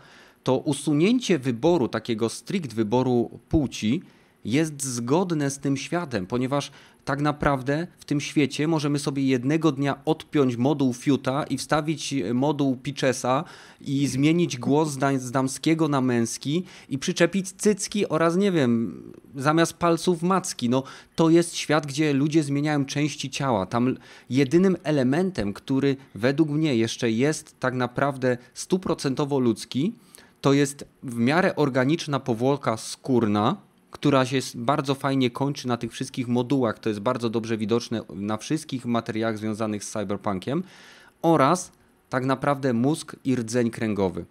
[0.46, 4.02] to usunięcie wyboru, takiego strict wyboru płci,
[4.46, 6.72] jest zgodne z tym światem, ponieważ
[7.06, 12.76] tak naprawdę w tym świecie możemy sobie jednego dnia odpiąć moduł Fiuta i wstawić moduł
[12.76, 13.44] Pitchesa
[13.82, 19.02] i zmienić głos z damskiego na męski i przyczepić cycki oraz nie wiem,
[19.36, 20.70] zamiast palców macki.
[20.70, 20.84] No
[21.16, 23.66] to jest świat, gdzie ludzie zmieniają części ciała.
[23.66, 23.98] Tam
[24.30, 29.94] jedynym elementem, który według mnie jeszcze jest tak naprawdę stuprocentowo ludzki,
[30.46, 33.58] to jest w miarę organiczna powłoka skórna,
[33.92, 36.80] która się bardzo fajnie kończy na tych wszystkich modułach.
[36.80, 40.64] To jest bardzo dobrze widoczne na wszystkich materiałach związanych z cyberpunkiem
[41.22, 41.72] oraz
[42.10, 44.26] tak naprawdę mózg i rdzeń kręgowy.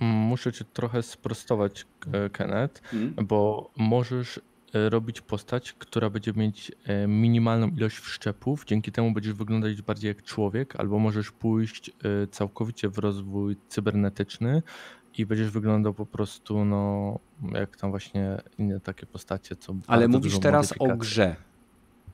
[0.00, 3.14] Muszę cię trochę sprostować, e, Kenneth, hmm?
[3.26, 9.34] bo możesz e, robić postać, która będzie mieć e, minimalną ilość wszczepów, dzięki temu będziesz
[9.34, 11.90] wyglądać bardziej jak człowiek, albo możesz pójść
[12.30, 14.62] całkowicie w rozwój cybernetyczny,
[15.18, 17.18] i będziesz wyglądał po prostu, no,
[17.52, 19.74] jak tam właśnie inne takie postacie, co.
[19.86, 21.36] Ale mówisz teraz o grze.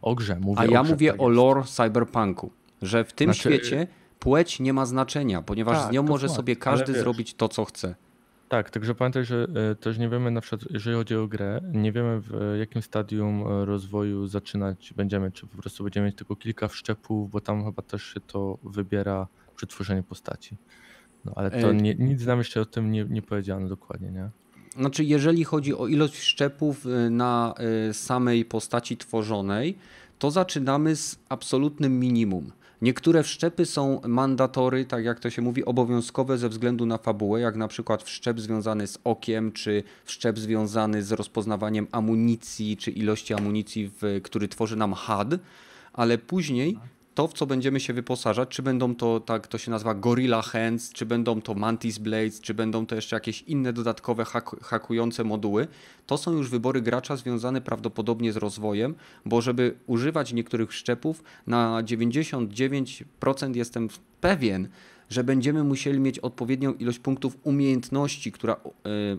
[0.02, 0.60] O grze, mówię.
[0.60, 2.50] A ja grze, mówię tak o lore cyberpunku,
[2.82, 3.40] że w tym znaczy...
[3.40, 3.86] świecie
[4.18, 7.94] płeć nie ma znaczenia, ponieważ tak, z nią może sobie każdy zrobić to, co chce.
[8.48, 11.92] Tak, także pamiętaj, że e, też nie wiemy na przykład, jeżeli chodzi o grę, nie
[11.92, 16.68] wiemy w jakim stadium e, rozwoju zaczynać będziemy, czy po prostu będziemy mieć tylko kilka
[16.68, 20.56] wszczepów, bo tam chyba też się to wybiera przy tworzeniu postaci.
[21.24, 24.30] No ale to nie, nic nam jeszcze o tym nie, nie powiedziano dokładnie, nie?
[24.76, 27.54] Znaczy, jeżeli chodzi o ilość szczepów y, na
[27.90, 29.78] y, samej postaci tworzonej,
[30.18, 32.52] to zaczynamy z absolutnym minimum.
[32.82, 37.56] Niektóre wszczepy są mandatory, tak jak to się mówi, obowiązkowe ze względu na fabułę, jak
[37.56, 43.90] na przykład wszczep związany z okiem, czy wszczep związany z rozpoznawaniem amunicji, czy ilości amunicji,
[44.00, 45.40] w, który tworzy nam HUD,
[45.92, 46.78] ale później
[47.14, 50.92] to, w co będziemy się wyposażać, czy będą to, tak to się nazywa Gorilla Hands,
[50.92, 55.68] czy będą to Mantis Blades, czy będą to jeszcze jakieś inne dodatkowe hak hakujące moduły,
[56.06, 58.94] to są już wybory gracza związane prawdopodobnie z rozwojem,
[59.24, 63.88] bo żeby używać niektórych szczepów, na 99% jestem
[64.20, 64.68] pewien,
[65.10, 68.58] że będziemy musieli mieć odpowiednią ilość punktów umiejętności, która y,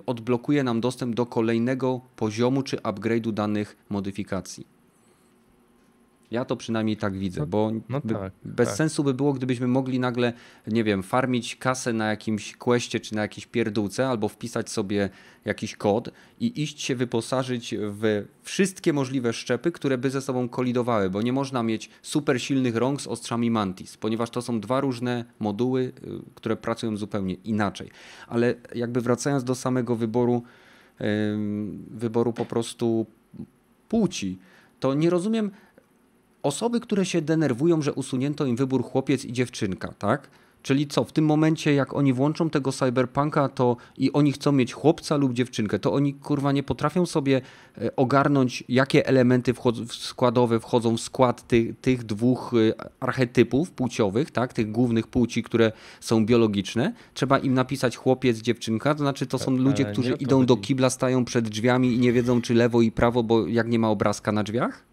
[0.05, 4.80] odblokuje nam dostęp do kolejnego poziomu czy upgrade'u danych modyfikacji.
[6.31, 8.77] Ja to przynajmniej tak widzę, no, bo no by, tak, bez tak.
[8.77, 10.33] sensu by było, gdybyśmy mogli nagle,
[10.67, 15.09] nie wiem, farmić kasę na jakimś questie czy na jakiejś pierdółce, albo wpisać sobie
[15.45, 21.09] jakiś kod i iść się wyposażyć w wszystkie możliwe szczepy, które by ze sobą kolidowały,
[21.09, 25.25] bo nie można mieć super silnych rąk z ostrzami Mantis, ponieważ to są dwa różne
[25.39, 25.91] moduły, y,
[26.35, 27.89] które pracują zupełnie inaczej.
[28.27, 30.43] Ale jakby wracając do samego wyboru,
[31.91, 33.05] wyboru po prostu
[33.89, 34.39] płci,
[34.79, 35.51] to nie rozumiem,
[36.43, 40.29] osoby, które się denerwują, że usunięto im wybór chłopiec i dziewczynka, tak?
[40.63, 44.73] Czyli co, w tym momencie jak oni włączą tego cyberpunka to i oni chcą mieć
[44.73, 47.41] chłopca lub dziewczynkę, to oni kurwa nie potrafią sobie
[47.77, 49.53] e, ogarnąć jakie elementy
[49.87, 55.71] składowe wchodzą w skład tych, tych dwóch e, archetypów płciowych, tak, tych głównych płci, które
[55.99, 56.93] są biologiczne.
[57.13, 61.25] Trzeba im napisać chłopiec, dziewczynka, to znaczy to są ludzie, którzy idą do kibla, stają
[61.25, 64.43] przed drzwiami i nie wiedzą czy lewo i prawo, bo jak nie ma obrazka na
[64.43, 64.90] drzwiach?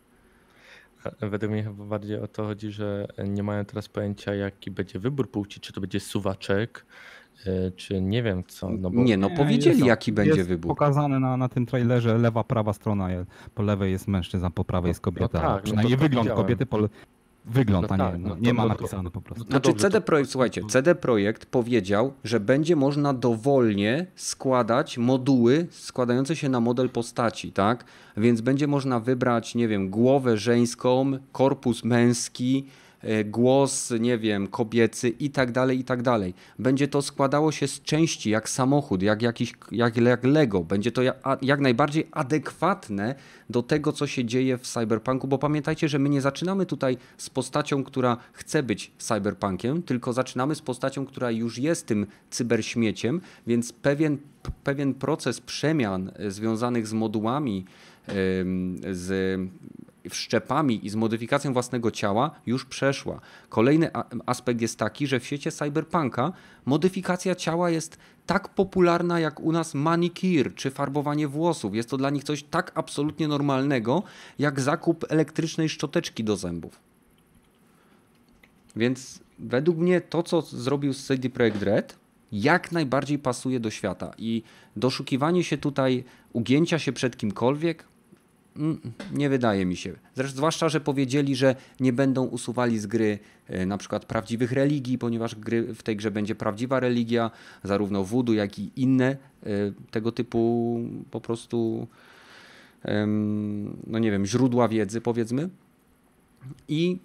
[1.21, 5.31] Według mnie chyba bardziej o to chodzi, że nie mają teraz pojęcia, jaki będzie wybór
[5.31, 6.87] płci, czy to będzie suwaczek,
[7.47, 8.71] e, czy nie wiem co.
[8.71, 9.03] No bo...
[9.03, 10.69] Nie, no powiedzieli, jest, jaki będzie jest wybór.
[10.69, 13.09] pokazane na, na tym trailerze lewa, prawa strona.
[13.55, 15.43] Po lewej jest mężczyzna, po prawej jest kobieta.
[15.43, 16.79] No tak, Przynajmniej no wygląd kobiety, po,
[17.49, 19.45] Wygląd, no a nie, tak, no, nie ma napisane po prostu.
[19.45, 26.49] Znaczy CD Projekt, słuchajcie, CD Projekt powiedział, że będzie można dowolnie składać moduły składające się
[26.49, 27.85] na model postaci, tak?
[28.17, 32.67] Więc będzie można wybrać, nie wiem, głowę żeńską, korpus męski,
[33.25, 36.35] głos, nie wiem, kobiecy i tak dalej, i tak dalej.
[36.59, 40.65] Będzie to składało się z części, jak samochód, jak, jakiś, jak, jak Lego.
[40.65, 43.15] Będzie to jak, jak najbardziej adekwatne
[43.51, 47.31] do tego, co się dzieje w cyberpunku, bo pamiętajcie, że my nie zaczynamy tutaj z
[47.31, 53.73] postacią, która chce być cyberpunkiem, tylko zaczynamy z postacią, która już jest tym cyberśmieciem, więc
[53.73, 54.19] pewien,
[54.65, 57.65] pewien proces przemian e, związanych z modułami,
[58.93, 59.41] z
[60.11, 63.21] wszczepami i z modyfikacją własnego ciała już przeszła.
[63.49, 63.91] Kolejny
[64.27, 66.33] aspekt jest taki, że w świecie cyberpunka
[66.65, 71.75] modyfikacja ciała jest tak popularna jak u nas manikir czy farbowanie włosów.
[71.75, 74.03] Jest to dla nich coś tak absolutnie normalnego,
[74.39, 76.81] jak zakup elektrycznej szczoteczki do zębów.
[78.77, 81.97] Więc według mnie to, co zrobił CD Projekt Red,
[82.33, 84.43] jak najbardziej pasuje do świata i
[84.77, 87.85] doszukiwanie się tutaj, ugięcia się przed kimkolwiek,
[89.13, 89.93] nie wydaje mi się.
[90.15, 94.99] Zresztą zwłaszcza, że powiedzieli, że nie będą usuwali z gry e, na przykład prawdziwych religii,
[94.99, 97.31] ponieważ gry, w tej grze będzie prawdziwa religia,
[97.65, 99.49] zarówno voodoo, jak i inne e,
[99.91, 101.87] tego typu po prostu
[103.87, 105.49] no nie wiem, źródła wiedzy powiedzmy.
[106.69, 106.99] I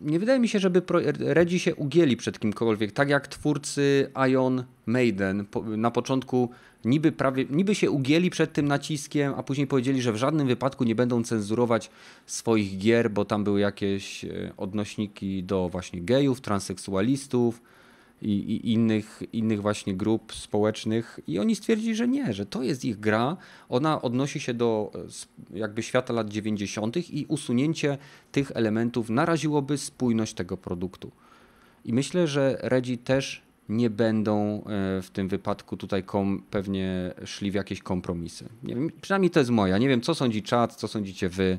[0.00, 0.82] nie wydaje mi się, żeby
[1.18, 6.50] Redzi się ugięli przed kimkolwiek, tak jak twórcy Ion Maiden na początku
[6.84, 10.84] niby, prawie, niby się ugięli przed tym naciskiem, a później powiedzieli, że w żadnym wypadku
[10.84, 11.90] nie będą cenzurować
[12.26, 17.62] swoich gier, bo tam były jakieś e, odnośniki do właśnie gejów, transseksualistów
[18.24, 22.84] i, i, innych, innych właśnie grup społecznych i oni stwierdzili, że nie, że to jest
[22.84, 23.36] ich gra,
[23.68, 24.90] ona odnosi się do
[25.54, 26.96] e, jakby świata lat 90.
[27.10, 27.98] i usunięcie
[28.32, 31.10] tych elementów naraziłoby spójność tego produktu.
[31.84, 37.50] I myślę, że Redzi też nie będą e, w tym wypadku tutaj kom, pewnie szli
[37.50, 38.48] w jakieś kompromisy.
[38.62, 39.78] Wiem, przynajmniej to jest moja.
[39.78, 41.58] Nie wiem, co sądzi czat, co sądzicie wy.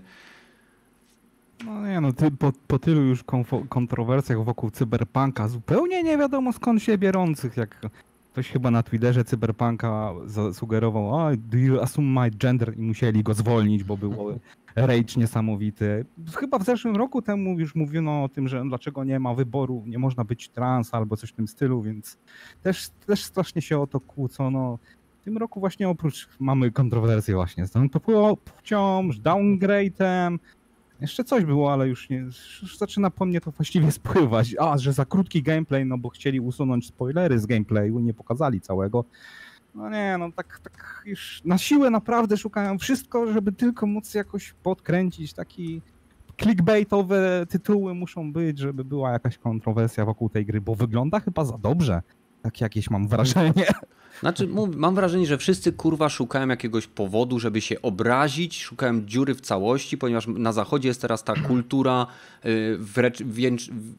[1.65, 3.23] No nie no, ty, po, po tylu już
[3.69, 7.81] kontrowersjach wokół cyberpunka, zupełnie nie wiadomo skąd się biorących, jak
[8.31, 13.33] ktoś chyba na Twitterze cyberpunka zasugerował, o, do you assume my gender i musieli go
[13.33, 14.39] zwolnić, bo było
[14.75, 16.05] rage niesamowity.
[16.35, 19.99] Chyba w zeszłym roku temu już mówiono o tym, że dlaczego nie ma wyboru, nie
[19.99, 22.17] można być trans albo coś w tym stylu, więc
[22.63, 24.79] też, też strasznie się o to kłócono.
[25.21, 30.37] W tym roku właśnie oprócz mamy kontrowersje właśnie z tą płcią, downgrade'em,
[31.01, 32.17] jeszcze coś było, ale już nie.
[32.17, 34.55] Już zaczyna po mnie to właściwie spływać.
[34.59, 39.05] A, że za krótki gameplay, no bo chcieli usunąć spoilery z gameplayu, nie pokazali całego.
[39.75, 44.53] No nie, no tak, tak już na siłę naprawdę szukają wszystko, żeby tylko móc jakoś
[44.63, 45.81] podkręcić taki
[46.41, 51.57] clickbaitowe tytuły muszą być, żeby była jakaś kontrowersja wokół tej gry, bo wygląda chyba za
[51.57, 52.01] dobrze.
[52.41, 53.65] Tak jakieś mam wrażenie.
[54.19, 54.47] Znaczy,
[54.77, 59.97] mam wrażenie, że wszyscy kurwa szukają jakiegoś powodu, żeby się obrazić, szukają dziury w całości,
[59.97, 62.07] ponieważ na zachodzie jest teraz ta kultura
[62.45, 62.79] y,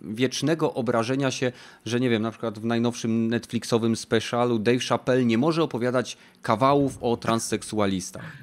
[0.01, 1.53] wiecznego obrażenia się,
[1.87, 6.99] że nie wiem, na przykład w najnowszym Netflixowym specialu Dave Chappelle nie może opowiadać kawałów
[7.01, 8.25] o transseksualistach.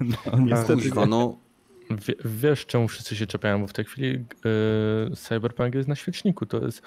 [0.00, 0.82] No, niestety.
[0.82, 1.38] Kuźwa, no,
[1.90, 6.46] w, wiesz, czemu wszyscy się czepiają, bo w tej chwili yy, Cyberpunk jest na świeczniku.
[6.46, 6.82] To jest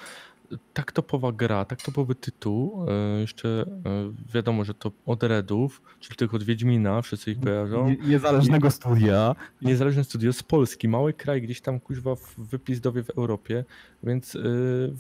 [0.74, 2.86] tak topowa gra, tak topowy tytuł.
[3.14, 7.96] Yy, jeszcze yy, wiadomo, że to od Redów, czyli tylko od Wiedźmina, wszyscy ich kojarzą.
[8.08, 9.36] niezależnego studia.
[9.62, 13.66] Niezależne studio z Polski, mały kraj, gdzieś tam kuźwa w wypizdowie w Europie,
[14.04, 14.38] więc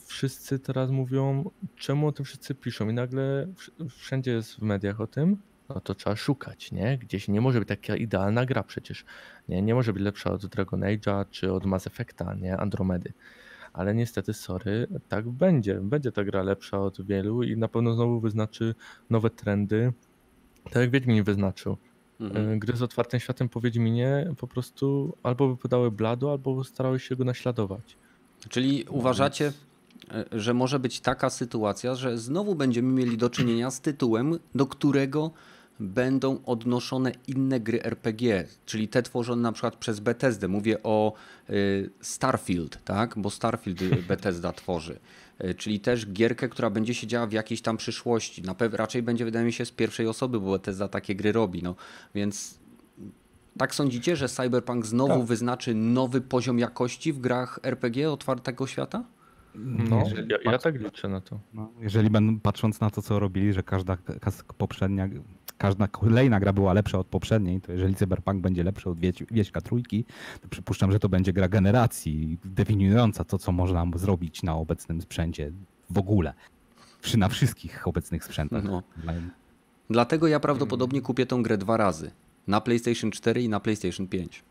[0.05, 3.47] wszyscy teraz mówią, czemu o tym wszyscy piszą i nagle
[3.89, 5.37] wszędzie jest w mediach o tym,
[5.69, 6.97] no to trzeba szukać, nie?
[6.97, 9.05] Gdzieś nie może być taka idealna gra przecież.
[9.49, 12.57] Nie, nie może być lepsza od Dragon Age'a czy od Mass Effecta, nie?
[12.57, 13.13] Andromedy.
[13.73, 15.75] Ale niestety, sorry, tak będzie.
[15.81, 18.75] Będzie ta gra lepsza od wielu i na pewno znowu wyznaczy
[19.09, 19.93] nowe trendy.
[20.63, 21.77] Tak jak Wiedźmin wyznaczył.
[22.19, 22.49] Mhm.
[22.49, 27.15] E, gry z otwartym światem po Wiedźminie po prostu albo wypadały blado, albo starały się
[27.15, 27.97] go naśladować.
[28.49, 29.53] Czyli no uważacie,
[30.11, 34.65] e, że może być taka sytuacja, że znowu będziemy mieli do czynienia z tytułem, do
[34.65, 35.31] którego
[35.79, 40.47] będą odnoszone inne gry RPG, czyli te tworzone na przykład przez Bethesdę.
[40.47, 41.13] Mówię o
[41.49, 43.13] y, Starfield, tak?
[43.17, 44.99] bo Starfield Bethesda tworzy.
[45.43, 48.41] Y, czyli też gierkę, która będzie się działa w jakiejś tam przyszłości.
[48.41, 51.63] Na pewno raczej będzie, wydaje mi się, z pierwszej osoby, bo Bethesda takie gry robi.
[51.63, 51.75] No.
[52.15, 52.59] Więc
[53.57, 55.23] tak sądzicie, że Cyberpunk znowu tak.
[55.23, 59.03] wyznaczy nowy poziom jakości w grach RPG otwartego świata?
[59.55, 61.39] No, ja, ja, tak liczę na to.
[61.53, 63.97] No, jeżeli będą patrząc na to, co robili, że każda
[64.57, 65.09] poprzednia
[65.59, 68.97] każda kolejna gra była lepsza od poprzedniej, to jeżeli Cyberpunk będzie lepszy od
[69.31, 70.05] Wieśka Trójki,
[70.41, 75.51] to przypuszczam, że to będzie gra generacji definiująca to, co można zrobić na obecnym sprzęcie
[75.89, 76.33] w ogóle.
[77.01, 78.63] Przy na wszystkich obecnych sprzętach.
[78.63, 78.83] No.
[79.89, 82.11] Dlatego ja prawdopodobnie kupię tą grę dwa razy.
[82.47, 84.43] Na PlayStation 4 i na PlayStation 5.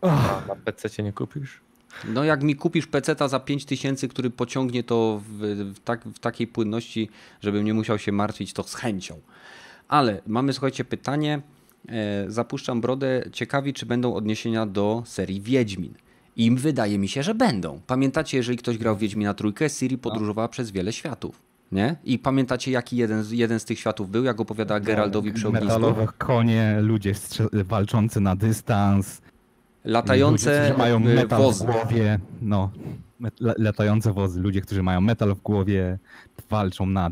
[0.00, 1.60] A na PC cię nie kupisz?
[2.08, 5.38] No jak mi kupisz PC za 5000, który pociągnie to w,
[5.74, 7.08] w, tak, w takiej płynności,
[7.40, 9.20] żebym nie musiał się martwić, to z chęcią.
[9.88, 11.42] Ale mamy, słuchajcie, pytanie.
[11.88, 13.22] E, zapuszczam brodę.
[13.32, 15.94] Ciekawi, czy będą odniesienia do serii Wiedźmin.
[16.36, 17.80] Im wydaje mi się, że będą.
[17.86, 21.42] Pamiętacie, jeżeli ktoś grał w Wiedźmina trójkę, Siri podróżowała przez wiele światów.
[21.72, 21.96] Nie?
[22.04, 25.66] I pamiętacie, jaki jeden, jeden z tych światów był, jak opowiada Geraldowi przy ognisku?
[25.66, 27.14] Metalowe konie, ludzie
[27.52, 29.20] walczący na dystans.
[29.84, 31.64] Latające ludzie, mają metal wozy.
[31.64, 32.18] w głowie.
[32.42, 32.70] No,
[33.40, 34.40] latające wozy.
[34.40, 35.98] Ludzie, którzy mają metal w głowie,
[36.50, 37.10] walczą na,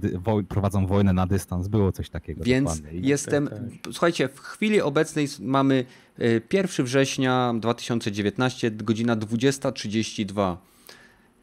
[0.49, 1.69] prowadzą wojnę na dystans.
[1.69, 2.45] Było coś takiego.
[2.45, 3.93] Więc jestem, tak, tak.
[3.93, 5.85] słuchajcie, w chwili obecnej mamy
[6.19, 6.41] 1
[6.79, 10.57] e, września 2019, godzina 20.32.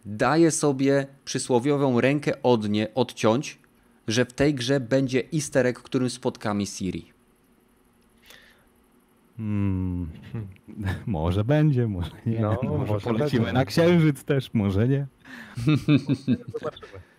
[0.06, 3.60] Daję sobie przysłowiową rękę od nie, odciąć,
[4.08, 7.11] że w tej grze będzie easter egg, którym spotkamy Siri.
[9.42, 10.08] Hmm.
[11.06, 12.40] Może będzie, może nie.
[12.40, 15.08] No, może, może polecimy na księżyc też, może nie.
[16.54, 16.88] Zobaczymy.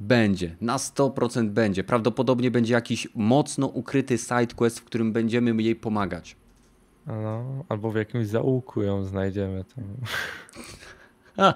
[0.00, 1.84] Będzie, na 100% będzie.
[1.84, 6.36] Prawdopodobnie będzie jakiś mocno ukryty sidequest, w którym będziemy jej pomagać.
[7.06, 9.64] No, albo w jakimś zaułku ją znajdziemy.
[11.36, 11.52] Tam.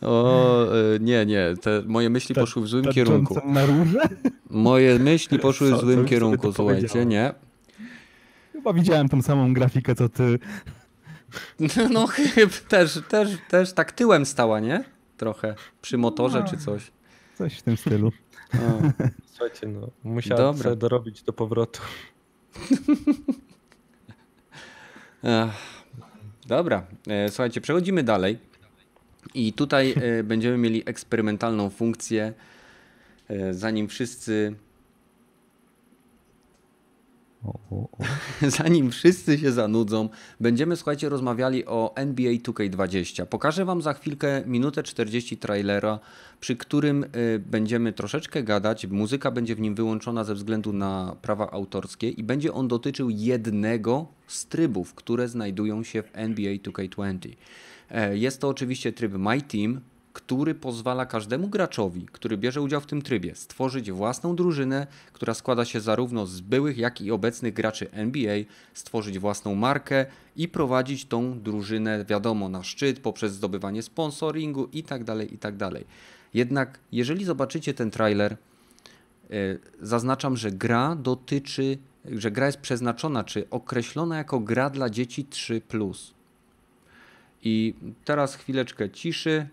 [0.00, 1.54] o, e, nie, nie.
[1.60, 3.40] Te moje myśli poszły w złym kierunku.
[3.44, 4.00] Na róże?
[4.50, 7.34] Moje myśli poszły w złym kierunku, słuchajcie, nie.
[8.62, 10.38] Chyba widziałem tą samą grafikę, co ty.
[11.90, 14.84] No, chyba też, też, też tak tyłem stała, nie?
[15.22, 16.92] trochę przy motorze no, czy coś.
[17.38, 18.12] Coś w tym stylu.
[19.32, 20.76] Słuchajcie, no, musiałem Dobra.
[20.76, 21.80] dorobić do powrotu.
[26.46, 28.38] Dobra, e, słuchajcie, przechodzimy dalej.
[29.34, 32.32] I tutaj e, będziemy mieli eksperymentalną funkcję.
[33.28, 34.54] E, zanim wszyscy
[38.58, 40.08] Zanim wszyscy się zanudzą,
[40.40, 43.26] będziemy, słuchajcie, rozmawiali o NBA 2K20.
[43.26, 45.98] Pokażę Wam za chwilkę minutę 40 trailera,
[46.40, 48.86] przy którym y, będziemy troszeczkę gadać.
[48.86, 54.06] Muzyka będzie w nim wyłączona ze względu na prawa autorskie i będzie on dotyczył jednego
[54.26, 57.28] z trybów, które znajdują się w NBA 2K20.
[57.90, 59.80] E, jest to oczywiście tryb My Team,
[60.12, 65.64] który pozwala każdemu graczowi, który bierze udział w tym trybie, stworzyć własną drużynę, która składa
[65.64, 68.36] się zarówno z byłych, jak i obecnych graczy NBA,
[68.74, 70.06] stworzyć własną markę
[70.36, 75.04] i prowadzić tą drużynę, wiadomo, na szczyt poprzez zdobywanie sponsoringu itd.
[75.04, 75.70] Tak itd.
[75.70, 75.82] Tak
[76.34, 78.36] Jednak jeżeli zobaczycie ten trailer,
[79.30, 85.24] yy, zaznaczam, że gra dotyczy, że gra jest przeznaczona czy określona jako gra dla dzieci
[85.24, 85.62] 3.
[87.44, 89.48] I teraz chwileczkę ciszy,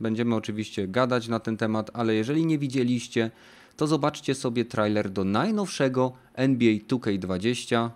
[0.00, 3.30] Będziemy oczywiście gadać na ten temat, ale jeżeli nie widzieliście,
[3.76, 7.90] to zobaczcie sobie trailer do najnowszego NBA 2K20,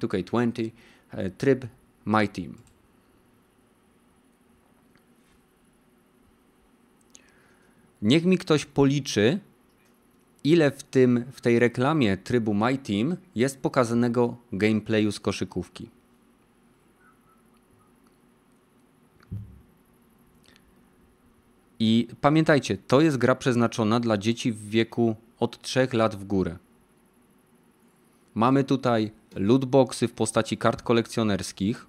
[0.00, 0.70] 2K20,
[1.10, 1.66] e, tryb
[2.04, 2.54] My Team.
[8.02, 9.38] Niech mi ktoś policzy,
[10.44, 15.99] ile w, tym, w tej reklamie trybu My Team jest pokazanego gameplayu z koszykówki.
[21.80, 26.56] I pamiętajcie, to jest gra przeznaczona dla dzieci w wieku od 3 lat w górę.
[28.34, 31.86] Mamy tutaj lootboxy w postaci kart kolekcjonerskich.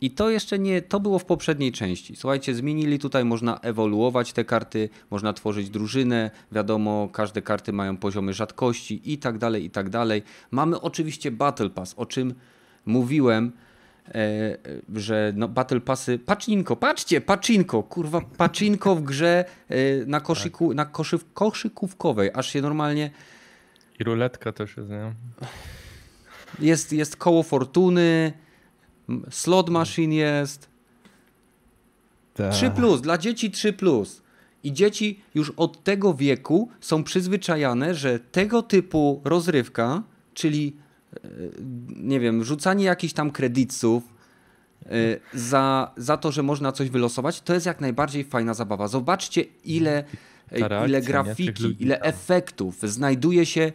[0.00, 2.16] I to jeszcze nie, to było w poprzedniej części.
[2.16, 8.32] Słuchajcie, zmienili tutaj, można ewoluować te karty, można tworzyć drużynę, wiadomo, każde karty mają poziomy
[8.32, 10.22] rzadkości i tak dalej, i tak dalej.
[10.50, 12.34] Mamy oczywiście Battle Pass, o czym
[12.86, 13.52] mówiłem,
[14.94, 19.76] że no, Battle Passy, paczynko, patrzcie, paczynko, kurwa, paczynko w grze e,
[20.06, 23.10] na, koszyku, na koszy, koszykówkowej, aż się normalnie...
[24.00, 25.12] I ruletka też jest, nie?
[26.58, 28.32] Jest, jest koło fortuny,
[29.30, 30.68] slot machine jest.
[32.34, 32.52] Tak.
[32.52, 34.22] 3 plus, dla dzieci 3 plus.
[34.62, 40.02] I dzieci już od tego wieku są przyzwyczajane, że tego typu rozrywka,
[40.34, 40.85] czyli e,
[41.96, 44.02] nie wiem, rzucanie jakichś tam kredytów
[44.86, 44.88] e,
[45.34, 48.88] za, za to, że można coś wylosować, to jest jak najbardziej fajna zabawa.
[48.88, 50.04] Zobaczcie, ile,
[50.50, 53.72] Ta reakcja, ile grafiki, ludzi ile efektów znajduje się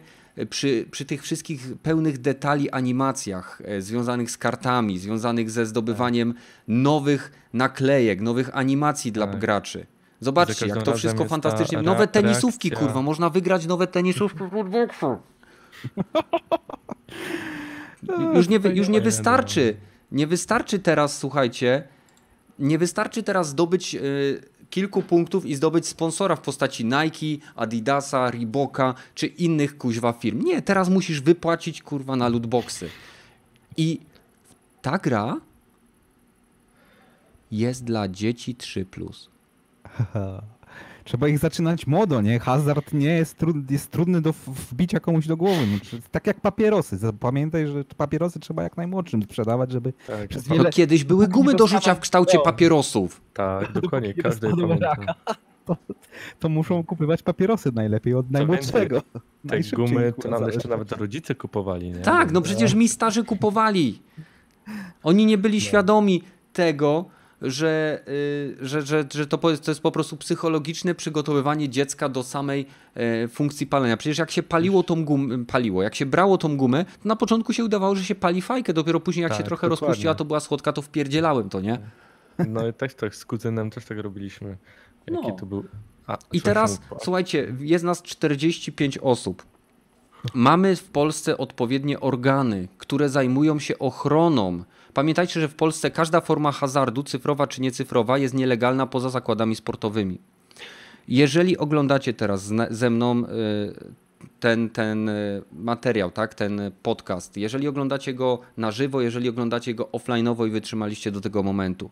[0.50, 6.34] przy, przy tych wszystkich pełnych detali animacjach e, związanych z kartami, związanych ze zdobywaniem
[6.68, 9.38] nowych naklejek, nowych animacji dla Tak.
[9.38, 9.86] graczy.
[10.20, 11.82] Za Zobaczcie, jak to wszystko fantastycznie.
[11.82, 12.86] Nowe tenisówki, reakcja.
[12.86, 15.16] kurwa, można wygrać nowe tenisówki w Robloxu.
[18.36, 19.76] Już nie, już nie wystarczy.
[20.12, 21.88] Nie wystarczy teraz, słuchajcie,
[22.58, 28.94] nie wystarczy teraz zdobyć y, kilku punktów i zdobyć sponsora w postaci Nike, Adidasa, Reeboka
[29.14, 30.44] czy innych kuźwa firm.
[30.44, 32.88] Nie, teraz musisz wypłacić kurwa na lootboxy.
[33.76, 34.00] I
[34.82, 35.36] ta gra
[37.50, 38.84] jest dla dzieci 3+.
[41.04, 42.38] Trzeba ich zaczynać młodo, nie?
[42.38, 45.66] Hazard nie jest, trud, jest trudny do wbicia komuś do głowy.
[45.72, 46.98] No, tak jak papierosy.
[47.20, 50.70] Pamiętaj, że papierosy trzeba jak najmłodszym sprzedawać, żeby Tak, przez No wiele...
[50.70, 53.20] kiedyś były gumy do rzucia w kształcie papierosów.
[53.34, 54.96] tak dokładnie, każdy pamięta.
[55.66, 55.76] to,
[56.40, 59.02] to muszą kupywać papierosy najlepiej od najmłodszego.
[59.48, 61.94] Te gumy to nam jeszcze nawet rodzice kupowali, nie?
[62.00, 64.02] Tak, no przecież mi starzy kupowali.
[65.02, 66.22] Oni nie byli świadomi
[66.52, 67.04] tego,
[67.42, 72.66] że, y, że, że, że to, to jest po prostu psychologiczne przygotowywanie dziecka do samej
[72.94, 73.96] e, funkcji palenia.
[73.96, 77.52] Przecież jak się paliło tą gumę, paliło, jak się brało tą gumę, to na początku
[77.52, 79.86] się udawało, że się pali fajkę, dopiero później jak się Tak, trochę dokładnie.
[79.88, 81.78] rozpuściła, to była słodka, to wpierdzielałem to, nie?
[82.48, 84.56] No i też tak z kuzynem też tak robiliśmy.
[85.06, 85.32] Jaki No.
[85.36, 85.64] to był...
[86.06, 89.42] A, I teraz, słuchajcie, jest nas 45 osób.
[90.34, 94.64] Mamy w Polsce odpowiednie organy, które zajmują się ochroną.
[94.94, 100.18] Pamiętajcie, że w Polsce każda forma hazardu, cyfrowa czy niecyfrowa, jest nielegalna poza zakładami sportowymi.
[101.08, 103.24] Jeżeli oglądacie teraz ze mną y,
[104.40, 109.84] ten, ten y, materiał, tak, ten podcast, jeżeli oglądacie go na żywo, jeżeli oglądacie go
[109.84, 111.90] offline'owo i wytrzymaliście do tego momentu,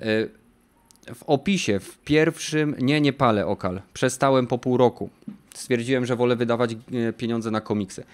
[0.00, 0.30] y,
[1.14, 2.76] w opisie, w pierwszym.
[2.78, 3.82] Nie, nie palę okal.
[3.92, 5.10] Przestałem po pół roku.
[5.54, 6.76] Stwierdziłem, że wolę wydawać
[7.16, 8.04] pieniądze na komiksy.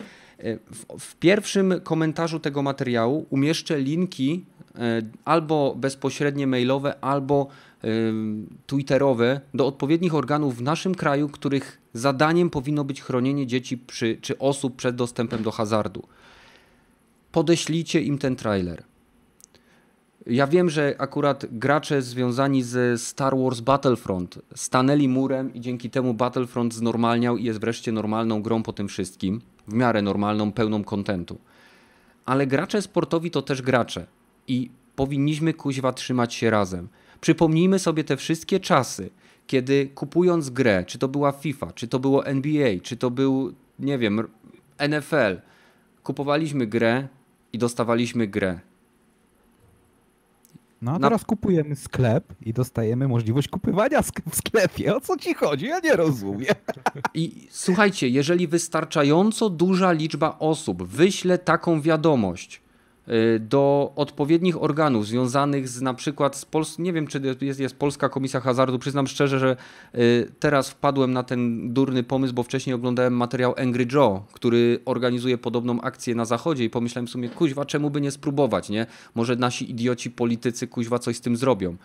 [0.71, 7.49] W, w pierwszym komentarzu tego materiału umieszczę linki e, albo bezpośrednie mailowe, albo
[7.85, 7.89] e,
[8.67, 14.39] twitterowe do odpowiednich organów w naszym kraju, których zadaniem powinno być chronienie dzieci przy, czy
[14.39, 16.03] osób przed dostępem do hazardu.
[17.33, 18.83] Podeślijcie im ten trailer.
[20.27, 26.15] Ja wiem, że akurat gracze związani z Star Wars Battlefront stanęli murem i dzięki temu
[26.15, 29.41] Battlefront znormalniał i jest wreszcie normalną grą po tym wszystkim.
[29.69, 31.39] W miarę normalną, pełną kontentu.
[32.27, 34.07] Ale gracze sportowi to też gracze
[34.49, 36.89] i powinniśmy kuźwa trzymać się razem.
[37.21, 39.11] Przypomnijmy sobie te wszystkie czasy,
[39.47, 43.99] kiedy kupując grę, czy to była FIFA, czy to było NBA, czy to był, nie
[43.99, 44.29] wiem,
[44.89, 45.41] NFL,
[46.03, 47.09] kupowaliśmy grę
[47.53, 48.61] i dostawaliśmy grę.
[50.83, 54.97] No a teraz kupujemy sklep i dostajemy możliwość kupywania w sklepie.
[54.97, 55.67] O co ci chodzi?
[55.67, 56.55] Ja nie rozumiem.
[57.15, 62.63] I słuchajcie, jeżeli wystarczająco duża liczba osób wyśle taką wiadomość
[63.41, 68.09] do odpowiednich organów związanych z na przykład z Pols- nie wiem czy jest, jest Polska
[68.09, 69.57] Komisja Hazardu, przyznam szczerze, że
[69.95, 75.39] y, teraz wpadłem na ten durny pomysł, bo wcześniej oglądałem materiał Angry Joe, który organizuje
[75.39, 78.87] podobną akcję na zachodzie i pomyślałem w sumie, kuźwa, czemu by nie spróbować, nie?
[79.15, 81.77] Może nasi idioci politycy, kuźwa, coś z tym zrobią.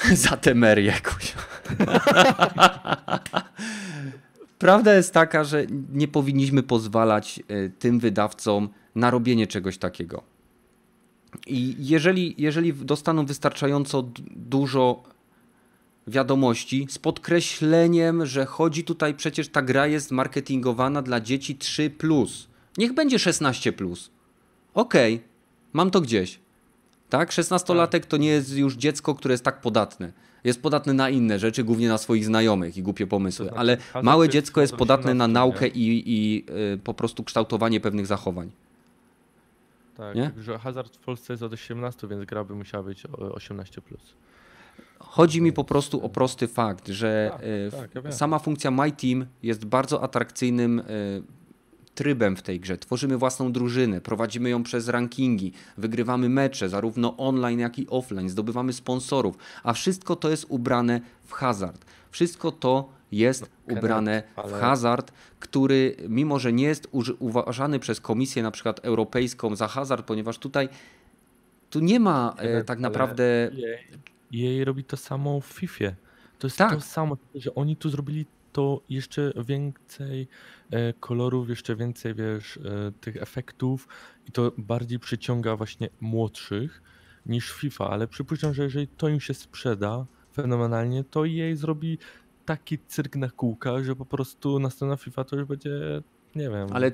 [0.14, 1.42] Za temerię, kuźwa.
[4.58, 10.22] prawda jest taka, że nie powinniśmy pozwalać e, tym wydawcom na robienie czegoś takiego.
[11.46, 15.02] I jeżeli, jeżeli dostaną wystarczająco dużo
[16.06, 21.90] wiadomości z podkreśleniem, że chodzi tutaj przecież ta gra jest marketingowana dla dzieci 3.
[22.78, 23.72] Niech będzie 16.
[24.74, 25.28] Okej, okay,
[25.72, 26.38] mam to gdzieś.
[27.08, 27.30] Tak?
[27.30, 30.12] 16-latek to nie jest już dziecko, które jest tak podatne.
[30.44, 34.28] Jest podatny na inne rzeczy, głównie na swoich znajomych i głupie pomysły, znaczy, ale małe
[34.28, 38.50] dziecko jest podatne na naukę i, i y, po prostu kształtowanie pewnych zachowań.
[40.00, 40.30] Tak, nie?
[40.38, 43.82] że hazard w Polsce jest od 18, więc gra by musiała być 18.
[44.98, 47.30] Chodzi mi po prostu o prosty fakt, że
[47.70, 51.22] tak, tak, ja sama funkcja My Team jest bardzo atrakcyjnym y,
[51.94, 52.78] trybem w tej grze.
[52.78, 58.72] Tworzymy własną drużynę, prowadzimy ją przez rankingi, wygrywamy mecze, zarówno online, jak i offline, zdobywamy
[58.72, 61.84] sponsorów, a wszystko to jest ubrane w hazard.
[62.10, 66.88] Wszystko to jest no, ubrane w hazard, który mimo, że nie jest
[67.18, 70.68] uważany przez Komisję na przykład Europejską za hazard, ponieważ tutaj
[71.70, 73.50] tu nie ma e, tak naprawdę...
[73.52, 73.78] Jej,
[74.30, 75.90] jej robi to samo w FIFA.
[76.38, 76.74] To jest tak.
[76.74, 80.28] to samo, że oni tu zrobili to jeszcze więcej
[80.70, 83.88] e, kolorów, jeszcze więcej, wiesz, e, tych efektów
[84.28, 86.82] i to bardziej przyciąga właśnie młodszych
[87.26, 91.98] niż FIFA, ale przypuszczam, że jeżeli to im się sprzeda fenomenalnie, to jej zrobi
[92.50, 96.02] taki cyrk na kółkach, że po prostu następna FIFA to już będzie,
[96.34, 96.90] nie wiem, Ale e,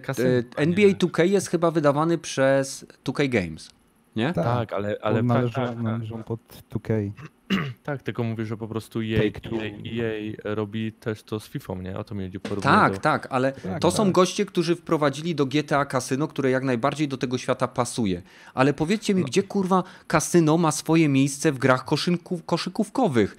[0.57, 3.71] NBA 2K jest chyba wydawany przez 2K Games,
[4.17, 4.33] nie?
[4.33, 6.41] Tak, tak ale, ale należą, tak, tak, należą pod
[6.73, 7.11] 2K.
[7.83, 11.99] Tak, tylko mówię, że po prostu jej, jej, jej robi też to z FIFA, nie?
[11.99, 12.39] O to mi chodzi.
[12.63, 12.99] Tak, do...
[12.99, 13.97] tak, ale tak, to tak.
[13.97, 18.23] są goście, którzy wprowadzili do GTA kasyno, które jak najbardziej do tego świata pasuje.
[18.55, 19.27] Ale powiedzcie mi, no.
[19.27, 23.37] gdzie kurwa kasyno ma swoje miejsce w grach koszynków, koszykówkowych?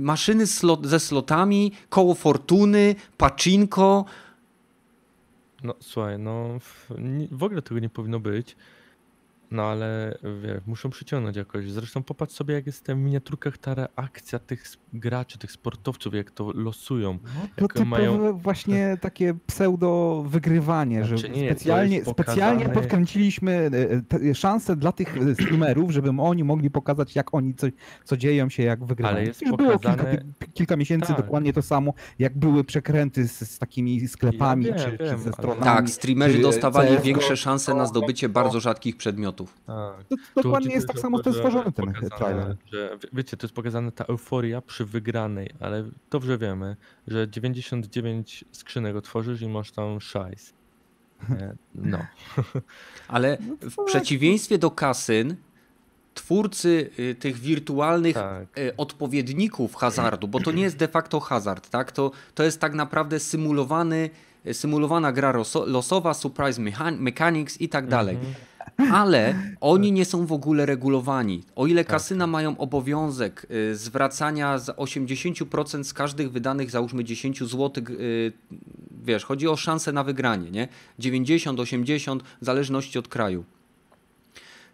[0.00, 4.04] Maszyny slot, ze slotami, koło fortuny, pacinko.
[5.62, 6.58] No słuchaj, no
[7.30, 8.56] w, ogóle tego nie powinno być.
[9.50, 11.70] No ale wie, muszą przyciągnąć jakoś.
[11.70, 16.52] Zresztą popatrz sobie, jak jest w miniaturkach ta reakcja tych graczy, tych sportowców, jak to
[16.52, 17.18] losują.
[17.60, 18.38] No, to mają...
[18.38, 23.70] właśnie takie pseudo wygrywanie, znaczy, że nie, specjalnie, specjalnie podkręciliśmy
[24.12, 27.66] e, e, szanse dla tych e, streamerów, żeby oni mogli pokazać, jak oni, co,
[28.04, 29.16] co dzieją się, jak wygrywają.
[29.16, 29.96] Ale jest Już pokazane...
[29.96, 31.16] było kilka, kilka miesięcy tak.
[31.16, 35.22] dokładnie to samo, jak były przekręty z, z takimi sklepami, ja wiem, czy, wiem, czy
[35.22, 35.64] ze stronami.
[35.64, 39.37] Tak, streamerzy dostawali większe szanse na zdobycie bardzo rzadkich przedmiotów.
[39.44, 40.04] Tak.
[40.34, 42.56] To, dokładnie jest tak samo stworzony ten trailer.
[42.72, 46.76] Że, wiecie, to jest pokazane ta euforia przy wygranej, ale dobrze wiemy,
[47.06, 50.52] że 99 skrzynek otworzysz i masz tam szajs.
[51.74, 51.98] No.
[53.08, 55.36] Ale no w przeciwieństwie do kasyn,
[56.14, 58.58] twórcy y, tych wirtualnych tak.
[58.58, 61.92] Y, odpowiedników hazardu, bo to nie jest de facto hazard, tak?
[61.92, 64.10] To, to jest tak naprawdę symulowany,
[64.52, 65.32] symulowana gra
[65.66, 66.60] losowa, surprise
[66.98, 68.16] mechanics i tak dalej.
[68.16, 68.34] Mhm
[68.92, 71.42] ale oni nie są w ogóle regulowani.
[71.56, 71.90] O ile tak.
[71.90, 78.32] kasyna mają obowiązek y, zwracania z 80% z każdych wydanych, załóżmy 10 zł, y,
[79.04, 80.68] wiesz, chodzi o szansę na wygranie, nie?
[80.98, 83.44] 90, 80, w zależności od kraju.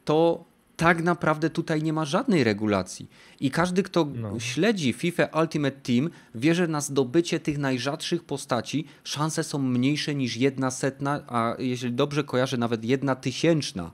[0.05, 0.45] To
[0.77, 3.09] tak naprawdę tutaj nie ma żadnej regulacji.
[3.41, 4.41] I każdy, kto no.
[4.41, 10.37] śledzi FIFA Ultimate Team, wie, że na zdobycie tych najrzadszych postaci szanse są mniejsze niż
[10.37, 13.91] jedna setna, a jeśli dobrze kojarzę, nawet jedna tysięczna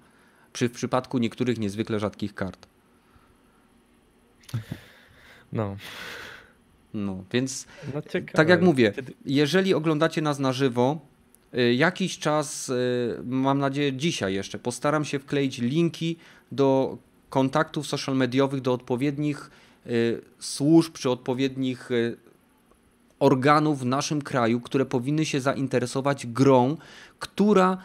[0.53, 2.67] przy, w przypadku niektórych niezwykle rzadkich kart.
[5.53, 5.77] No.
[6.95, 8.03] No, więc no
[8.33, 8.93] tak jak mówię,
[9.27, 11.01] jeżeli oglądacie nas na żywo,
[11.77, 16.17] jakiś czas, y, mam nadzieję dzisiaj jeszcze, postaram się wkleić linki
[16.53, 16.99] do
[17.31, 19.51] kontaktów social mediowych, do odpowiednich
[19.87, 22.17] y, służb czy odpowiednich y,
[23.19, 26.77] organów w naszym kraju, które powinny się zainteresować grą,
[27.19, 27.79] która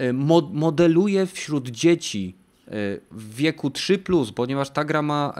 [0.00, 0.12] y,
[0.52, 2.34] modeluje wśród dzieci
[3.10, 3.98] w wieku 3,
[4.34, 5.34] ponieważ ta gra ma,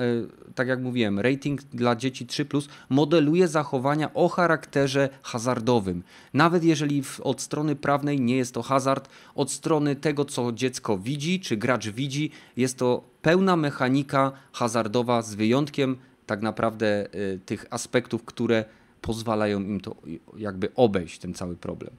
[0.55, 2.47] tak jak mówiłem, rating dla dzieci 3,
[2.89, 6.03] modeluje zachowania o charakterze hazardowym.
[6.35, 11.41] Nawet jeżeli od strony prawnej nie jest to hazard, od strony tego, co dziecko widzi,
[11.41, 15.97] czy gracz widzi, jest to pełna mechanika hazardowa z wyjątkiem
[16.27, 17.09] tak naprawdę
[17.47, 18.65] tych aspektów, które
[19.01, 19.97] pozwalają im to
[20.37, 21.91] jakby obejść ten cały problem.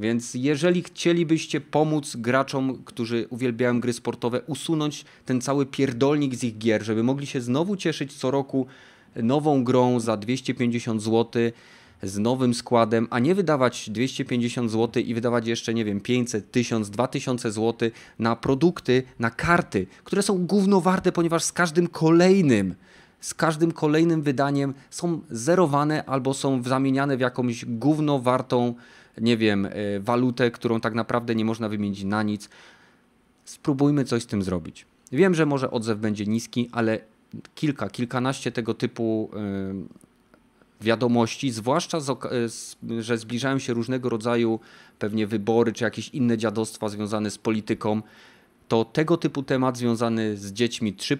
[0.00, 6.58] Więc jeżeli chcielibyście pomóc graczom, którzy uwielbiają gry sportowe, usunąć ten cały pierdolnik z ich
[6.58, 8.66] gier, żeby mogli się znowu cieszyć co roku
[9.16, 11.42] nową grą za 250 zł
[12.02, 16.90] z nowym składem, a nie wydawać 250 zł i wydawać jeszcze, nie wiem, 500, 1000,
[16.90, 22.74] 2000 zł na produkty, na karty, które są gównowarte, ponieważ z każdym kolejnym
[23.20, 28.74] z każdym kolejnym wydaniem są zerowane albo są zamieniane w jakąś gówno wartą,
[29.18, 32.48] nie wiem, e, walutę, którą tak naprawdę nie można wymienić na nic.
[33.44, 34.86] Spróbujmy coś z tym zrobić.
[35.12, 36.98] Wiem, że może odzew będzie niski, ale
[37.54, 40.10] kilka, kilkanaście tego typu e,
[40.80, 44.60] wiadomości, zwłaszcza, z, że zbliżają się różnego rodzaju
[44.98, 48.02] pewnie wybory czy jakieś inne dziadostwa związane z polityką,
[48.68, 51.18] to tego typu temat związany z dziećmi 3,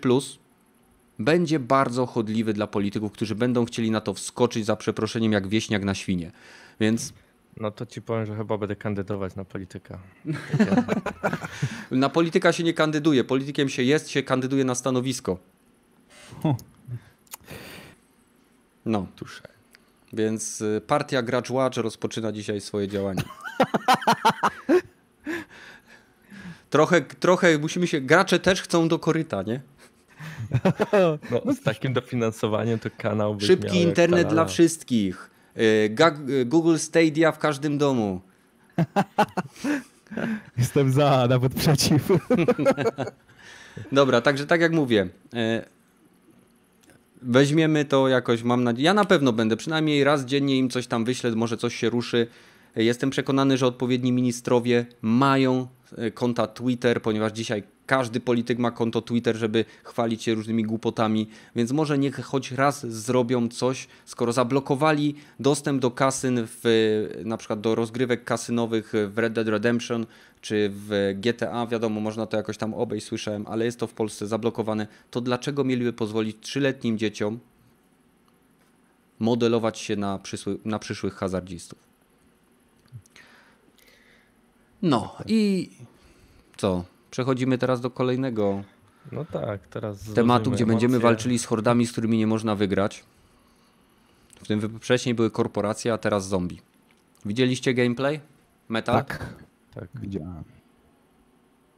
[1.18, 5.84] będzie bardzo chodliwy dla polityków, którzy będą chcieli na to wskoczyć za przeproszeniem jak wieśniak
[5.84, 6.32] na świnie.
[6.80, 7.12] Więc.
[7.56, 9.98] No to ci powiem, że chyba będę kandydować na polityka.
[11.90, 13.24] na polityka się nie kandyduje.
[13.24, 15.38] Politykiem się jest, się kandyduje na stanowisko.
[18.84, 19.06] No.
[19.16, 19.42] Tusze.
[20.12, 23.22] Więc y, partia Gracz Watch rozpoczyna dzisiaj swoje działania.
[26.70, 28.00] trochę, trochę musimy się.
[28.00, 29.60] Gracze też chcą do koryta, nie?
[31.30, 35.30] No, z takim dofinansowaniem to kanał by Szybki internet dla wszystkich.
[35.56, 35.96] Y,
[36.28, 38.20] y, Google Stadia w każdym domu.
[40.58, 42.08] Jestem za, nawet przeciw.
[43.92, 45.38] Dobra, także tak jak mówię, y,
[47.22, 48.84] weźmiemy to jakoś, mam nadzieję.
[48.84, 52.26] Ja na pewno będę, przynajmniej raz dziennie im coś tam wyślę, może coś się ruszy.
[52.76, 55.66] Jestem przekonany, że odpowiedni ministrowie mają
[56.14, 61.72] konta Twitter, ponieważ dzisiaj każdy polityk ma konto Twitter, żeby chwalić się różnymi głupotami, więc
[61.72, 66.62] może niech choć raz zrobią coś, skoro zablokowali dostęp do kasyn, w,
[67.24, 70.06] na przykład do rozgrywek kasynowych w Red Dead Redemption
[70.40, 74.26] czy w GTA, wiadomo, można to jakoś tam obejść, słyszałem, ale jest to w Polsce
[74.26, 77.38] zablokowane, to dlaczego mieliby pozwolić trzyletnim dzieciom
[79.18, 81.89] modelować się na, przysły, na przyszłych hazardzistów?
[84.82, 85.70] No i
[86.56, 86.84] co?
[87.10, 88.62] Przechodzimy teraz do kolejnego
[89.12, 90.66] no tak, teraz tematu, gdzie emocje.
[90.66, 93.04] będziemy walczyli z hordami, z którymi nie można wygrać.
[94.42, 96.60] W tym wcześniej były korporacje, a teraz zombie.
[97.24, 98.20] Widzieliście gameplay?
[98.68, 98.94] Metal?
[98.94, 99.34] Tak,
[99.74, 99.88] tak.
[99.94, 100.44] widziałem.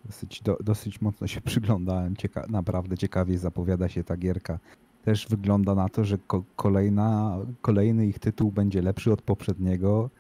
[0.05, 2.17] Dosyć, do, dosyć mocno się przyglądałem.
[2.17, 4.59] Cieka naprawdę ciekawie zapowiada się ta gierka.
[5.05, 10.11] Też wygląda na to, że ko kolejna, kolejny ich tytuł będzie lepszy od poprzedniego,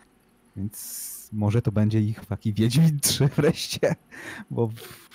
[0.56, 3.94] więc może to będzie ich taki Wiedźmin 3 wreszcie,
[4.50, 4.70] bo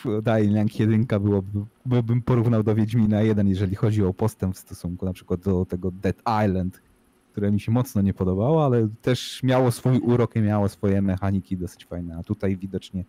[0.06, 5.06] Dying Light 1 byłoby, bym porównał do Wiedźmina 1, jeżeli chodzi o postęp w stosunku
[5.06, 6.82] na przykład do tego Dead Island,
[7.32, 11.58] które mi się mocno nie podobało, ale też miało swój urok i miało swoje mechaniki
[11.58, 13.04] dosyć fajne, a tutaj widocznie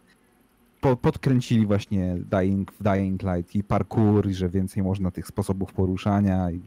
[0.80, 5.72] po, podkręcili właśnie Dying, w Dying Light i parkour, i że więcej można tych sposobów
[5.72, 6.60] poruszania i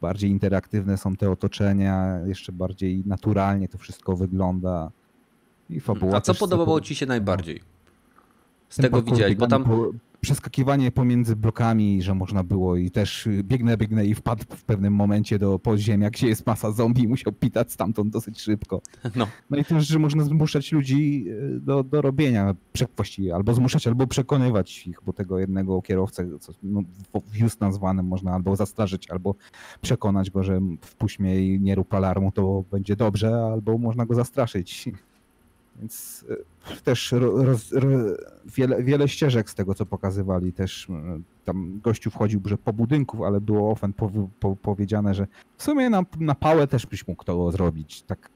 [0.00, 4.90] bardziej interaktywne są te otoczenia, jeszcze bardziej naturalnie to wszystko wygląda.
[5.70, 7.60] I fabuła A co podobało ci się najbardziej?
[8.68, 9.64] Z tego widzieli, bo tam...
[10.20, 15.38] Przeskakiwanie pomiędzy blokami, że można było i też biegnę, biegnę i wpadł w pewnym momencie
[15.38, 18.80] do podziemia, gdzie jest masa zombie i musiał pitać stamtąd dosyć szybko.
[19.16, 22.54] No, no i też, że można zmuszać ludzi e, do, do robienia
[22.96, 26.82] właściwie, albo zmuszać, albo przekonywać ich, bo tego jednego kierowcę, co no,
[27.26, 29.34] w just nazwanym można albo zastraszyć, albo
[29.80, 34.14] przekonać go, że wpuść mnie i nie rób alarmu, to będzie dobrze, albo można go
[34.14, 34.84] zastraszyć.
[35.78, 36.24] Więc
[36.70, 37.74] e, też roz, roz,
[38.56, 40.52] wiele, wiele ścieżek z tego, co pokazywali.
[40.52, 44.10] Też e, tam gościu wchodził, że po budynku, ale było ofen po,
[44.40, 48.02] po, powiedziane, że w sumie na, na pałę też byś mógł to zrobić.
[48.02, 48.30] Tak,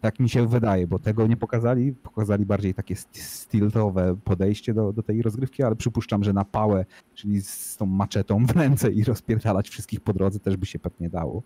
[0.00, 1.92] tak mi się wydaje, bo tego nie pokazali.
[1.92, 7.42] Pokazali bardziej takie stiltowe podejście do, do tej rozgrywki, ale przypuszczam, że na pałę, czyli
[7.42, 11.42] z tą maczetą w ręce i rozpierdalać wszystkich po drodze też by się pewnie dało.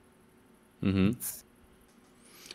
[0.83, 1.07] Mhm.
[1.07, 1.48] Więc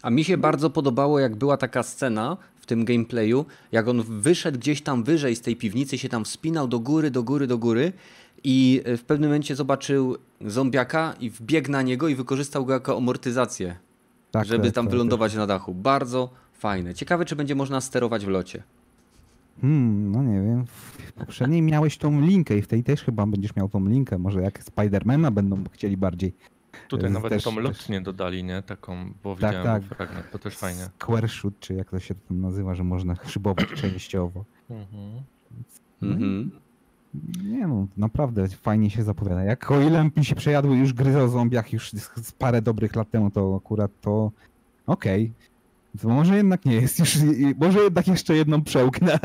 [0.04, 4.60] a mi się bardzo podobało, jak była taka scena w tym gameplayu, jak on wyszedł
[4.60, 7.94] gdzieś tam wyżej z tej piwnicy, się tam wspinał do góry, do góry, do góry
[8.44, 13.76] i w pewnym momencie zobaczył zombiaka i wbiegł na niego i wykorzystał go jako amortyzację,
[14.32, 15.40] tak, żeby tak, tam tak, wylądować tak.
[15.40, 15.74] na dachu.
[15.74, 16.94] Bardzo fajne.
[16.94, 18.64] Ciekawe, czy będzie można sterować w locie.
[19.62, 20.66] Hmm, no nie wiem.
[20.66, 24.18] W poprzedniej miałeś tą linkę i w tej też chyba będziesz miał tą linkę.
[24.18, 26.34] Może jak Spidermana będą chcieli bardziej
[26.98, 28.06] Tutaj nawet też, tą lotnię też...
[28.06, 28.62] dodali, nie?
[28.62, 29.98] Taką, bo tak, widziałem tak.
[29.98, 30.90] fragment, to też fajnie.
[31.00, 34.46] Square shoot, czy jak to się tam nazywa, że można szybować częściowo.
[34.70, 35.24] Mhm.
[36.02, 36.52] Mhm.
[37.44, 39.44] Nie no, naprawdę fajnie się zapowiada.
[39.44, 43.10] Jak o ile mi się przejadły już gry o zombiach już z parę dobrych lat
[43.10, 44.32] temu, to akurat to
[44.88, 45.24] okej.
[45.24, 46.02] Okay.
[46.02, 47.18] To może jednak nie jest już,
[47.58, 49.20] może jednak jeszcze jedną przełknę.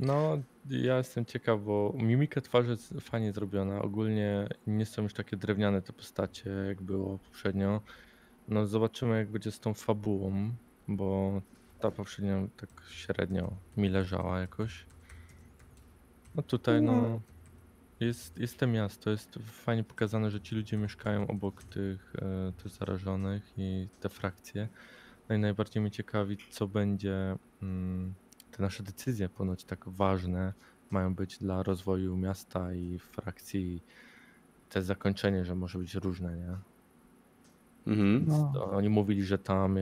[0.00, 0.38] No,
[0.70, 3.82] ja jestem ciekaw, bo mimika twarzy jest fajnie zrobiona.
[3.82, 7.80] Ogólnie nie są już takie drewniane te postacie, jak było poprzednio.
[8.48, 10.52] No zobaczymy, jak będzie z tą fabułą,
[10.88, 11.40] bo
[11.80, 14.86] ta poprzednia tak średnio mi leżała jakoś.
[16.34, 17.20] No tutaj no,
[18.00, 22.72] jest, jest to miasto, jest fajnie pokazane, że ci ludzie mieszkają obok tych, e, tych
[22.72, 24.68] zarażonych i te frakcje.
[25.28, 28.14] No i najbardziej mnie ciekawi, co będzie, mm,
[28.60, 30.52] te nasze decyzje ponoć tak ważne
[30.90, 33.82] mają być dla rozwoju miasta i frakcji.
[34.68, 36.56] Te zakończenie, że może być różne, nie?
[37.86, 38.24] Mhm.
[38.26, 38.52] No.
[38.72, 39.76] Oni mówili, że tam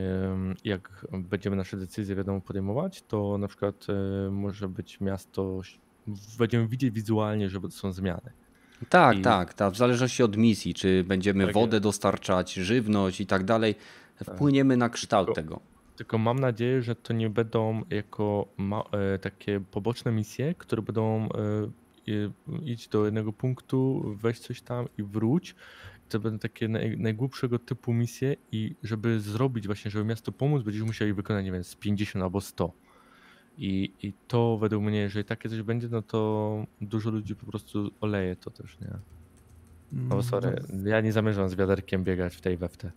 [0.63, 5.61] jak będziemy nasze decyzje wiadomo podejmować, to na przykład e, może być miasto,
[6.37, 8.31] będziemy widzieć wizualnie, że są zmiany.
[8.89, 9.73] Tak, I- tak, tak.
[9.73, 13.75] W zależności od misji, czy będziemy Tak wodę dostarczać, żywność i tak dalej,
[14.23, 15.68] wpłyniemy na kształt Tylko- tego.
[15.99, 18.47] Tylko mam nadzieję, że to nie będą jako
[18.91, 21.29] e, takie poboczne misje, które będą
[22.07, 25.55] e, iść do jednego punktu, weź coś tam i wróć.
[26.09, 30.83] To będą takie naj, najgłupszego typu misje i żeby zrobić właśnie, żeby miasto pomóc, będziesz
[30.83, 32.71] musieli wykonać, nie wiem, z 50 albo 100.
[33.57, 37.91] I, I to według mnie, jeżeli takie coś będzie, no to dużo ludzi po prostu
[38.01, 38.91] oleje to też, nie?
[39.91, 42.91] No bo sorry, ja nie zamierzam z wiaderkiem biegać w tej we w te.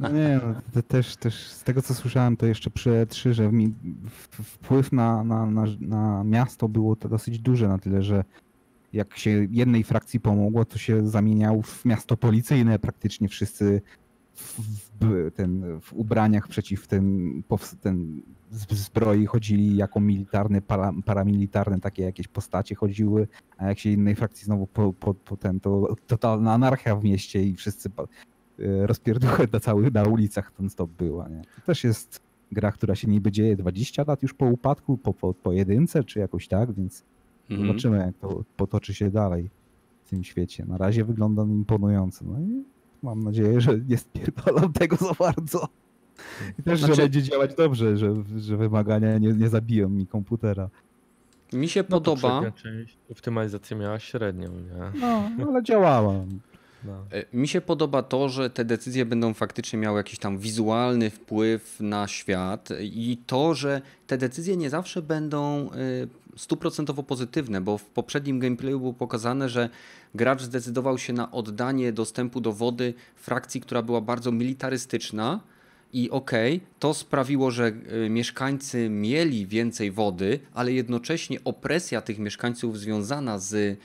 [0.00, 0.40] No nie,
[0.74, 3.74] no, też, też z tego co słyszałem, to jeszcze przy E3, że mi
[4.30, 8.24] wpływ na, na, na, na miasto było to dosyć duże na tyle, że
[8.92, 13.82] jak się jednej frakcji pomogło, to się zamieniał w miasto policyjne praktycznie wszyscy
[14.34, 14.60] w,
[15.00, 17.42] w, ten, w ubraniach przeciw tym,
[17.80, 18.22] ten
[18.70, 23.28] zbroi chodzili jako militarne, para, paramilitarne takie jakieś postacie chodziły,
[23.58, 27.42] a jak się innej frakcji znowu po, po, po ten, to totalna anarchia w mieście
[27.42, 27.90] i wszyscy
[28.58, 31.28] e, rozpierduchy na całych na ulicach ten stop była.
[31.28, 31.42] Nie?
[31.56, 35.34] To też jest gra, która się niby dzieje 20 lat już po upadku, po, po,
[35.34, 37.04] po jedynce czy jakoś tak, więc
[37.50, 37.68] Mhm.
[37.68, 39.50] zobaczymy jak to potoczy się dalej
[40.04, 40.64] w tym świecie.
[40.64, 42.24] Na razie wygląda imponująco.
[42.28, 42.64] No i
[43.02, 45.68] mam nadzieję, że nie spierdolą tego za bardzo.
[46.58, 50.70] I też, Znaczy- że będzie działać dobrze, że, że wymagania nie, nie zabiją mi komputera.
[51.52, 52.42] Mi się No, podoba.
[53.10, 55.00] optymalizacja miała średnią, nie?
[55.00, 56.14] No, ale działała.
[56.86, 57.04] No.
[57.12, 61.80] E, Mi się podoba to, że te decyzje będą faktycznie miały jakiś tam wizualny wpływ
[61.80, 65.72] na świat i to, że te decyzje nie zawsze będą e,
[66.36, 69.68] stuprocentowo pozytywne, bo w poprzednim gameplayu było pokazane, że
[70.14, 75.40] gracz zdecydował się na oddanie dostępu do wody frakcji, która była bardzo militarystyczna.
[75.92, 82.78] I okej, to sprawiło, że e, mieszkańcy mieli więcej wody, ale jednocześnie opresja tych mieszkańców
[82.78, 83.78] związana z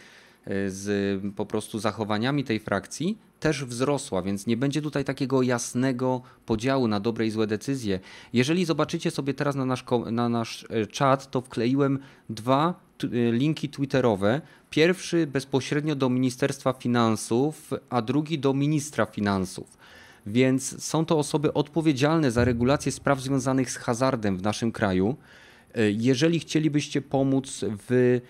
[0.67, 6.87] z po prostu zachowaniami tej frakcji też wzrosła, więc nie będzie tutaj takiego jasnego podziału
[6.87, 7.99] na dobre i złe decyzje.
[8.33, 12.73] Jeżeli zobaczycie sobie teraz na nasz, na nasz e, czat, to wkleiłem dwa
[13.03, 14.41] e, linki twitterowe.
[14.69, 19.77] Pierwszy bezpośrednio do Ministerstwa Finansów, a drugi do ministra finansów.
[20.25, 25.15] Więc są to osoby odpowiedzialne za regulację spraw związanych z hazardem w naszym kraju.
[25.75, 28.21] E, Jeżeli chcielibyście pomóc w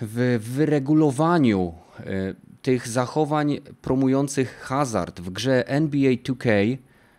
[0.00, 6.78] w wyregulowaniu e, tych zachowań promujących hazard w grze NBA 2K,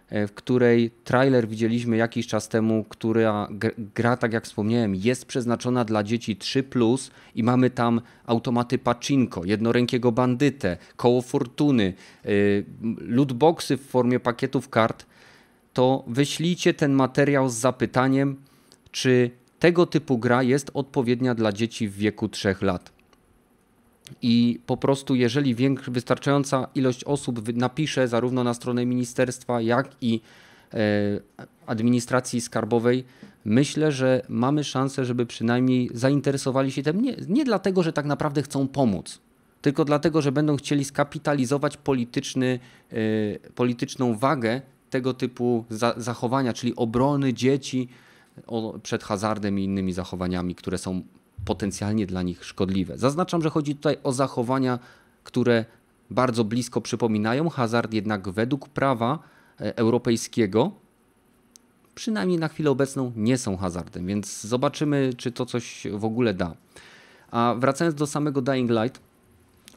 [0.09, 5.25] e, w której trailer widzieliśmy jakiś czas temu, która gr- gra, tak jak wspomniałem, jest
[5.25, 6.63] przeznaczona dla dzieci 3,
[7.35, 11.93] i mamy tam automaty pachinko, jednorękiego bandytę, koło fortuny,
[12.25, 12.29] e,
[12.97, 15.05] lootboxy w formie pakietów kart,
[15.73, 18.35] to wyślijcie ten materiał z zapytaniem,
[18.91, 22.91] czy tego typu gra jest odpowiednia dla dzieci w wieku 3 lat.
[24.21, 25.55] I po prostu, jeżeli
[25.87, 30.21] wystarczająca ilość osób napisze zarówno na stronę ministerstwa, jak i
[30.73, 30.77] e,
[31.65, 33.03] administracji skarbowej,
[33.45, 38.41] myślę, że mamy szansę, żeby przynajmniej zainteresowali się tym nie, nie dlatego, że tak naprawdę
[38.41, 39.19] chcą pomóc,
[39.61, 42.59] tylko dlatego, że będą chcieli skapitalizować polityczny,
[42.91, 42.95] e,
[43.55, 47.87] polityczną wagę tego typu za, zachowania, czyli obrony dzieci
[48.47, 51.01] o, przed hazardem i innymi zachowaniami, które są
[51.45, 52.97] potencjalnie dla nich szkodliwe.
[52.97, 54.79] Zaznaczam, że chodzi tutaj o zachowania,
[55.23, 55.65] które
[56.09, 59.19] bardzo blisko przypominają hazard, jednak według prawa
[59.61, 60.71] e, europejskiego,
[61.95, 66.55] przynajmniej na chwilę obecną, nie są hazardem, więc zobaczymy, czy to coś w ogóle da.
[67.31, 69.01] A wracając do samego Dying Light,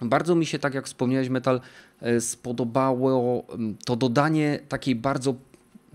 [0.01, 1.61] bardzo mi się, tak jak wspomniałeś, Metal,
[2.01, 5.35] e, spodobało mm, to dodanie takiej bardzo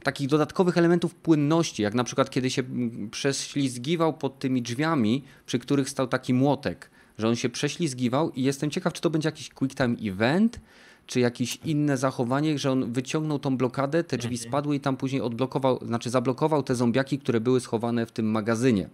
[0.08, 5.60] takich dodatkowych elementów płynności, jak na przykład kiedy się mm, prześlizgiwał pod tymi drzwiami, przy
[5.60, 9.50] których stał taki młotek, że on się prześlizgiwał i jestem ciekaw, czy to będzie jakiś
[9.50, 10.60] quick time event,
[11.06, 15.22] czy jakieś inne zachowanie, że on wyciągnął tą blokadę, te drzwi spadły i tam później
[15.22, 18.90] odblokował, znaczy zablokował te zombiaki, które były schowane w tym magazynie.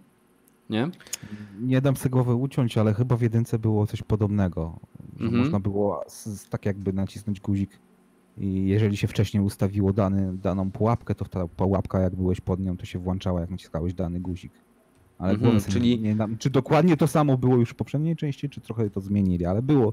[0.70, 0.90] Nie?
[1.60, 4.80] Nie dam sobie głowy uciąć, ale chyba w jedynce było coś podobnego.
[5.18, 5.42] Że Mhm.
[5.44, 7.70] można było z, z, tak jakby nacisnąć guzik
[8.38, 12.76] i jeżeli się wcześniej ustawiło dany, daną pułapkę, to ta pułapka jak byłeś pod nią,
[12.76, 14.52] to się włączała jak naciskałeś dany guzik.
[15.18, 18.60] Ale Mhm, czyli- nie, nie, czy dokładnie to samo było już w poprzedniej części, czy
[18.60, 19.92] trochę to zmienili, ale było.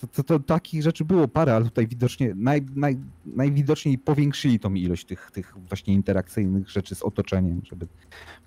[0.00, 4.74] To, to, to takich rzeczy było parę, ale tutaj widocznie naj, naj, najwidoczniej powiększyli tą
[4.74, 7.86] ilość tych, tych właśnie interakcyjnych rzeczy z otoczeniem, żeby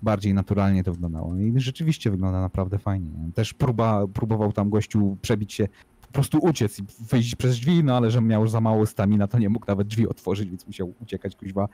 [0.02, 1.36] bardziej naturalnie to wyglądało.
[1.36, 3.10] I rzeczywiście wygląda naprawdę fajnie.
[3.34, 5.68] Też próba, próbował tam gościu przebić się,
[6.10, 9.38] po prostu uciec i wyjść przez drzwi, no ale że miał za mało stamina, to
[9.38, 11.68] nie mógł nawet drzwi otworzyć, więc musiał uciekać kuźwa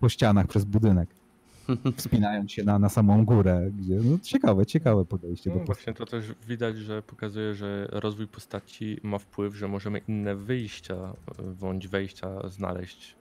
[0.00, 1.14] po ścianach przez budynek,
[1.96, 6.06] wspinając się na, na samą górę, gdzie no ciekawe, ciekawe podejście No, do właśnie to
[6.06, 11.88] też widać, że pokazuje, że rozwój postaci ma wpływ, że możemy inne wyjścia e, bądź
[11.88, 13.16] wejścia znaleźć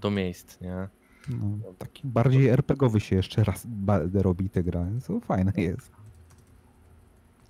[0.00, 0.88] do miejsc, nie?
[1.28, 3.66] No, taki bardziej RPGowy się jeszcze raz
[4.14, 6.01] robi te gra, co fajne jest.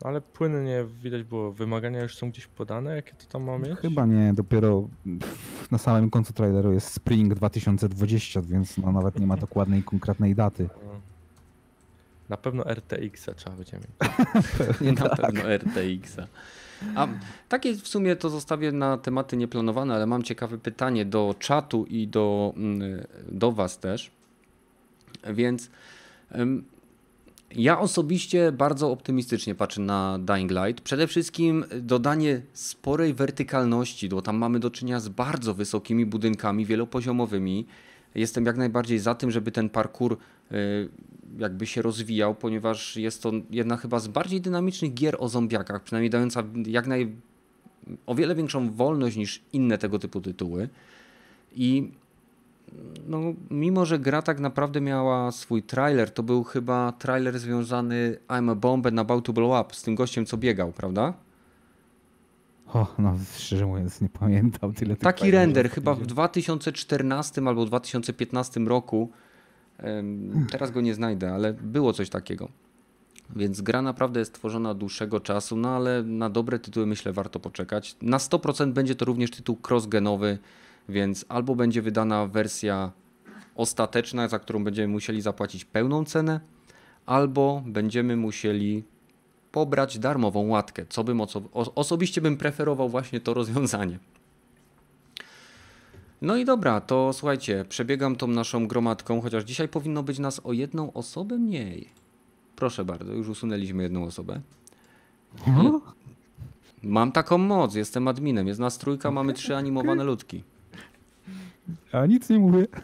[0.05, 3.79] Ale płynnie widać było, wymagania już są gdzieś podane, jakie to tam ma mieć?
[3.79, 4.89] Chyba nie, dopiero
[5.71, 10.69] na samym końcu traileru jest Spring 2020, więc no nawet nie ma dokładnej, konkretnej daty.
[12.29, 14.13] Na pewno RTX-a trzeba będzie mieć.
[14.59, 15.21] Pewnie Na tak.
[15.21, 16.27] pewno RTX-a.
[16.95, 17.09] A
[17.49, 22.09] takie w sumie to zostawię na tematy nieplanowane, ale mam ciekawe pytanie do czatu i
[22.09, 22.83] do, mm,
[23.29, 24.11] do Was też.
[25.35, 25.71] Więc
[27.57, 30.81] ja osobiście bardzo optymistycznie patrzę na Dying Light.
[30.81, 37.67] Przede wszystkim dodanie sporej wertykalności, bo tam mamy do czynienia z bardzo wysokimi budynkami wielopoziomowymi.
[38.15, 40.13] Jestem jak najbardziej za tym, żeby ten parkour
[40.53, 40.57] y,
[41.39, 46.11] jakby się rozwijał, ponieważ jest to jedna chyba z bardziej dynamicznych gier o zombiakach, przynajmniej
[46.11, 47.13] dająca jak naj,
[48.07, 50.69] o wiele większą wolność niż inne tego typu tytuły.
[51.55, 51.91] I
[53.07, 53.20] no,
[53.51, 58.55] mimo, że gra tak naprawdę miała swój trailer, to był chyba trailer związany I'm a
[58.55, 61.14] bomb and about to blow up z tym gościem, co biegał, prawda?
[62.75, 66.14] O, no szczerze mówiąc nie pamiętam tyle Taki render chyba w będzie.
[66.14, 69.11] 2014 albo 2015 roku.
[70.51, 72.49] Teraz go nie znajdę, ale było coś takiego.
[73.37, 77.41] Więc gra naprawdę jest tworzona od dłuższego czasu, no ale na dobre tytuły myślę warto
[77.41, 77.97] poczekać.
[78.03, 80.39] Na 100% będzie to również tytuł cross-genowy,
[80.89, 82.93] więc albo będzie wydana wersja
[83.55, 86.41] ostateczna, za którą będziemy musieli zapłacić pełną cenę,
[87.07, 88.83] albo będziemy musieli
[89.53, 93.99] pobrać darmową łatkę, co bym oso- osobiście bym preferował właśnie to rozwiązanie.
[96.22, 100.53] No i dobra, to słuchajcie, przebiegam tą naszą gromadką, chociaż dzisiaj powinno być nas o
[100.53, 101.89] jedną osobę mniej.
[102.57, 104.41] Proszę bardzo, już usunęliśmy jedną osobę.
[105.47, 105.80] O,
[106.83, 110.43] Mam taką moc, jestem adminem, jest nas trójka, mamy trzy animowane ludki.
[111.93, 112.67] A nic nie mówię.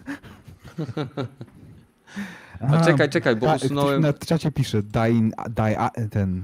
[2.61, 6.43] A czekaj, czekaj, bo a, usunąłem Na czacie pisze Dying, die, a, ten...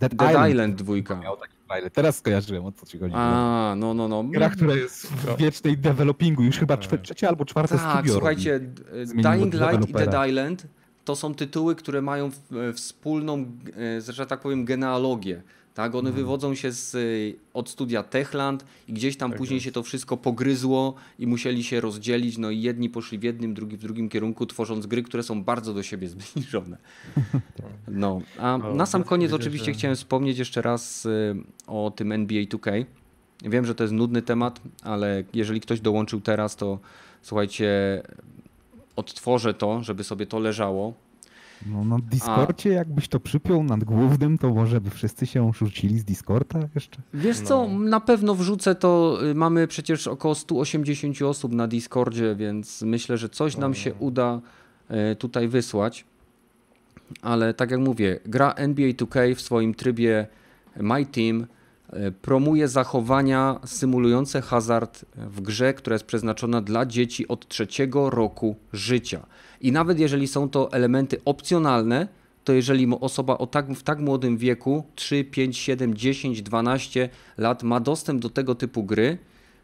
[0.00, 1.16] Dead, Dead Island dwójka.
[1.16, 1.90] Miał taki trailer.
[1.92, 3.14] Teraz skojarzyłem o co ci chodzi.
[3.16, 4.24] A, no, no, no.
[4.24, 8.52] Gra, która jest w wiecznej developingu, już chyba czwe- trzecie albo czwarte Tak, studio słuchajcie,
[8.52, 8.66] robi.
[8.68, 9.92] d- Zmieniło Dying Light i.
[9.92, 10.66] Dead Island
[11.04, 12.26] to są tytuły, które mają
[12.68, 13.46] e, wspólną,
[14.08, 15.42] e, że tak powiem, genealogię.
[15.78, 16.98] Tak, one wywodzą się z, e,
[17.54, 19.64] od studia Techland i gdzieś tam Tak później jest.
[19.64, 22.38] się to wszystko pogryzło i musieli się rozdzielić.
[22.38, 25.74] No i jedni poszli w jednym, drugi w drugim kierunku, tworząc gry, które są bardzo
[25.74, 26.76] do siebie zbliżone.
[27.88, 32.84] No, a na sam koniec oczywiście chciałem wspomnieć jeszcze raz y, o tym NBA 2K.
[33.42, 36.78] Wiem, że to jest nudny temat, ale jeżeli ktoś dołączył teraz, to
[37.22, 38.02] słuchajcie,
[38.96, 40.94] odtworzę to, żeby sobie to leżało.
[41.66, 46.04] No na Discordzie jakbyś to przypiął nad głównym, to może by wszyscy się rzucili z
[46.04, 46.98] Discorda jeszcze.
[47.14, 47.46] Wiesz No.
[47.46, 49.18] co, na pewno wrzucę to.
[49.30, 54.40] y, Mamy przecież około 180 osób na Discordzie, więc myślę, że coś nam się uda
[55.12, 56.04] y, tutaj wysłać.
[57.22, 60.26] Ale tak jak mówię, gra NBA 2K w swoim trybie
[60.80, 61.46] My Team
[62.22, 69.26] promuje zachowania symulujące hazard w grze, która jest przeznaczona dla dzieci od trzeciego roku życia.
[69.60, 72.08] I nawet jeżeli są to elementy opcjonalne,
[72.44, 77.08] to jeżeli osoba o tak, w tak młodym wieku, 3, 5, 7, 10, 12
[77.38, 79.18] lat, ma dostęp do tego typu gry,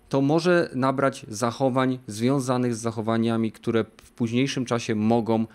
[0.09, 5.47] to może nabrać zachowań związanych z zachowaniami, które w późniejszym czasie mogą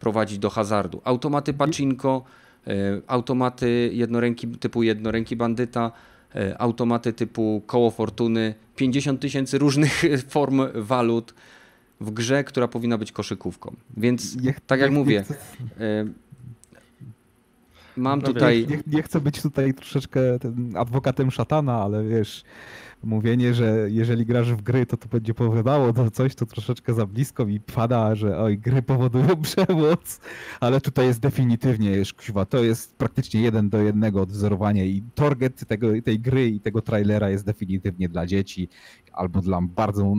[0.00, 1.00] prowadzić do hazardu.
[1.04, 2.41] Automaty pacinko, e,
[3.06, 5.92] automaty jednoręki, typu jednoręki bandyta,
[6.34, 11.34] e, automaty typu koło fortuny, 50 tysięcy różnych form walut
[12.00, 13.76] w grze, która powinna być koszykówką.
[13.96, 15.34] Więc Nie- tak jak nie- mówię, Nie chcę,
[15.84, 16.06] e,
[17.96, 18.66] mam No tutaj...
[18.86, 20.20] nie, chcę być tutaj troszeczkę
[20.74, 22.44] adwokatem szatana, ale wiesz,
[23.04, 27.06] mówienie, że jeżeli grasz w gry, to to będzie powodowało to coś, to troszeczkę za
[27.06, 30.20] blisko mi pada, że oj, gry powodują przemoc,
[30.60, 35.66] ale tutaj jest definitywnie, już kuźwa, to jest praktycznie jeden do jednego odwzorowanie i target
[35.66, 38.68] tego, tej gry i tego trailera jest definitywnie dla dzieci
[39.12, 40.14] albo dla bardzo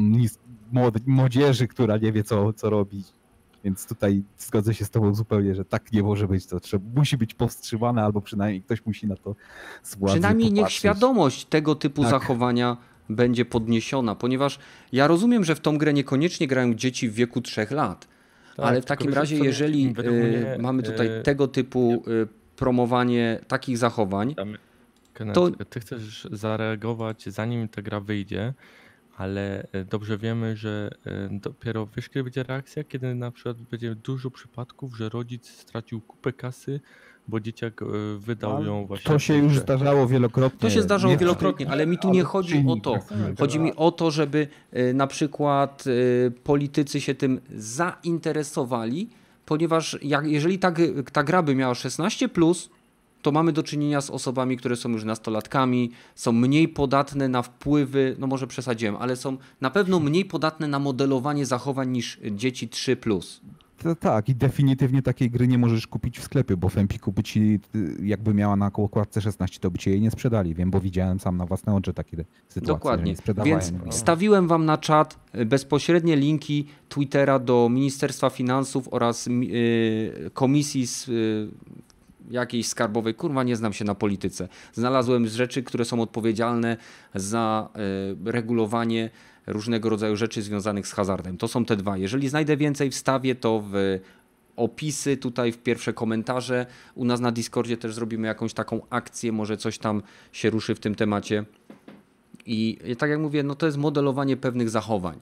[1.06, 3.23] młodzieży, która nie wie co, co robić.
[3.64, 6.46] Więc tutaj zgodzę się z tobą zupełnie, że tak nie może być.
[6.46, 9.36] To trzeba, musi być powstrzymane, albo przynajmniej ktoś musi na to
[9.84, 10.80] z władzy Przynajmniej niech popatrzeć.
[10.80, 12.12] świadomość tego typu Tak.
[12.12, 12.78] zachowania
[13.10, 14.60] będzie podniesiona, ponieważ
[14.92, 18.08] ja rozumiem, że w tą grę niekoniecznie grają dzieci w wieku 3 lat,
[18.56, 23.40] Tak, ale w takim razie, jeżeli y, mnie, mamy tutaj y, tego typu y, promowanie
[23.48, 24.58] takich zachowań, Tam-
[25.14, 28.54] Kenneth, To- ty chcesz zareagować zanim ta gra wyjdzie,
[29.18, 33.96] ale e, dobrze wiemy, że e, dopiero wiesz, kiedy będzie reakcja, kiedy na przykład będzie
[33.96, 36.80] dużo przypadków, że rodzic stracił kupę kasy,
[37.28, 37.86] bo dzieciak e,
[38.20, 39.12] wydał ją właśnie.
[39.12, 40.60] To się już zdarzało wielokrotnie.
[40.60, 42.94] To się zdarzało Nie- wielokrotnie, ale mi tu nie chodzi o to.
[42.94, 43.14] taki.
[43.40, 44.48] Chodzi mi o to, żeby
[44.94, 45.84] na przykład
[46.44, 49.10] politycy się tym zainteresowali,
[49.46, 50.74] ponieważ jak, jeżeli ta,
[51.12, 52.30] ta gra by miała 16,
[53.24, 58.16] to mamy do czynienia z osobami, które są już nastolatkami, są mniej podatne na wpływy,
[58.20, 62.98] no może przesadziłem, ale są na pewno mniej podatne na modelowanie zachowań niż dzieci 3.
[63.78, 67.24] To, tak, i definitywnie takiej gry nie możesz kupić w sklepie, bo w Empiku by
[67.24, 70.56] ci, y, jakby miała na okładce 16, to by ci jej nie sprzedali.
[70.56, 72.18] Wiem, bo widziałem sam na własne oczy takie
[72.50, 72.74] sytuacje.
[72.74, 73.16] Dokładnie.
[73.46, 73.92] Więc No.
[73.92, 81.10] stawiłem wam na czat y, bezpośrednie linki Twittera do Ministerstwa Finansów oraz y, komisji z,
[82.32, 83.14] jakiejś skarbowej.
[83.14, 84.48] Kurwa, nie znam się na polityce.
[84.74, 86.78] Znalazłem rzeczy, które są odpowiedzialne
[87.16, 87.70] za
[88.26, 89.10] y, regulowanie
[89.48, 91.38] różnego rodzaju rzeczy związanych z hazardem.
[91.38, 91.98] To są te dwa.
[91.98, 94.00] Jeżeli znajdę więcej, wstawię to w
[94.56, 96.66] opisy tutaj w pierwsze komentarze.
[96.96, 100.80] U nas na Discordzie też zrobimy jakąś taką akcję, może coś tam się ruszy w
[100.80, 101.46] tym temacie.
[102.46, 105.20] I tak jak mówię, no to jest modelowanie pewnych zachowań.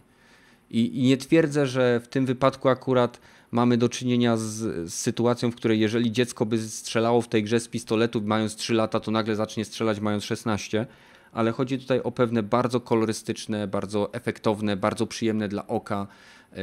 [0.70, 3.20] I, I nie twierdzę, że w tym wypadku akurat
[3.52, 4.44] mamy do czynienia z,
[4.92, 8.74] z sytuacją, w której jeżeli dziecko by strzelało w tej grze z pistoletu mając 3
[8.74, 10.86] lata, to nagle zacznie strzelać mając 16.
[11.32, 16.08] Ale chodzi tutaj o pewne bardzo kolorystyczne, bardzo efektowne, bardzo przyjemne dla oka
[16.52, 16.56] e,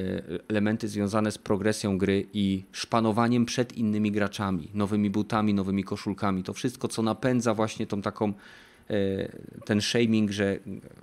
[0.48, 6.42] elementy związane z progresją gry i szpanowaniem przed innymi graczami, nowymi butami, nowymi koszulkami.
[6.42, 8.32] To wszystko, co napędza właśnie tą taką e,
[9.64, 10.58] ten shaming, że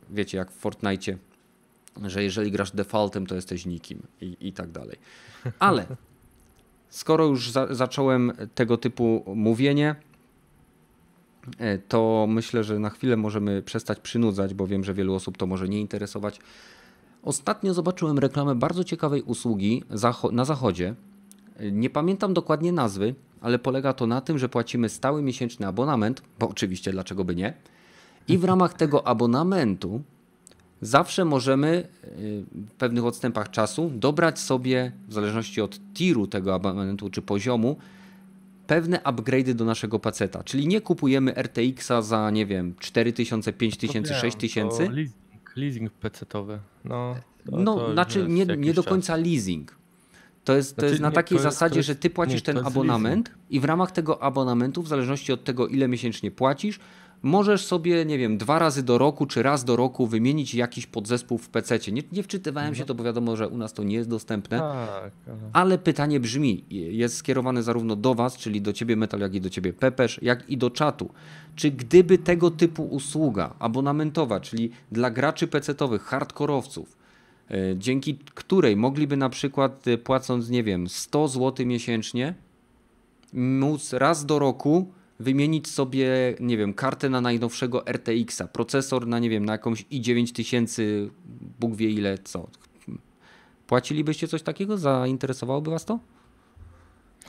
[0.10, 1.18] wiecie, jak w Fortnite,
[2.04, 4.98] że jeżeli grasz defaultem, to jesteś nikim i, i tak dalej.
[5.60, 5.86] Ale
[6.90, 9.96] skoro już za, zacząłem tego typu mówienie,
[11.58, 15.46] e, to myślę, że na chwilę możemy przestać przynudzać, bo wiem, że wielu osób to
[15.48, 16.40] może nie interesować.
[17.24, 19.84] Ostatnio zobaczyłem reklamę bardzo ciekawej usługi
[20.32, 20.96] na zachodzie.
[21.58, 26.22] E, Nie pamiętam dokładnie nazwy, ale polega to na tym, że płacimy stały miesięczny abonament,
[26.40, 27.54] bo oczywiście dlaczego by nie.
[28.28, 30.02] I w ramach tego abonamentu
[30.86, 31.68] zawsze możemy
[32.04, 37.78] y, w pewnych odstępach czasu dobrać sobie, w zależności od tiru tego abonamentu czy poziomu,
[38.68, 40.44] pewne upgrade'y do naszego paceta.
[40.44, 44.86] Czyli nie kupujemy RTX-a za, nie wiem, 4000, 5000, To wiem, 6000.
[44.86, 45.14] To leasing,
[45.56, 46.58] leasing PC-towy.
[46.86, 47.16] No,
[47.52, 48.90] to, No, to znaczy nie, nie do czas.
[48.90, 49.76] końca leasing.
[50.44, 52.42] To jest, to Znaczy jest na nie, takiej jest- zasadzie, jest- że ty płacisz nie,
[52.42, 56.80] ten abonament i w ramach tego abonamentu, w zależności od tego, ile miesięcznie płacisz,
[57.26, 61.38] możesz sobie, nie wiem, dwa razy do roku czy raz do roku wymienić jakiś podzespół
[61.38, 61.80] w PC.
[61.92, 64.60] Nie, nie wczytywałem się, to bo wiadomo, że u nas to nie jest dostępne.
[64.60, 65.38] Tak, ale...
[65.54, 69.50] Ale pytanie brzmi, jest skierowane zarówno do Was, czyli do Ciebie Metal, jak i do
[69.50, 71.10] Ciebie Pepesz, jak i do czatu.
[71.56, 76.98] Czy gdyby tego typu usługa abonamentowa, czyli dla graczy PC-towych, hardkorowców,
[77.52, 82.34] e, dzięki której mogliby na przykład e, płacąc, nie wiem, 100 zł miesięcznie,
[83.34, 89.30] móc raz do roku wymienić sobie, nie wiem, kartę na najnowszego RTX-a, procesor na, nie
[89.30, 91.10] wiem, na jakąś i9000,
[91.60, 92.48] Bóg wie ile, co.
[93.68, 94.78] Płacilibyście coś takiego?
[94.78, 96.00] Zainteresowałoby Was to?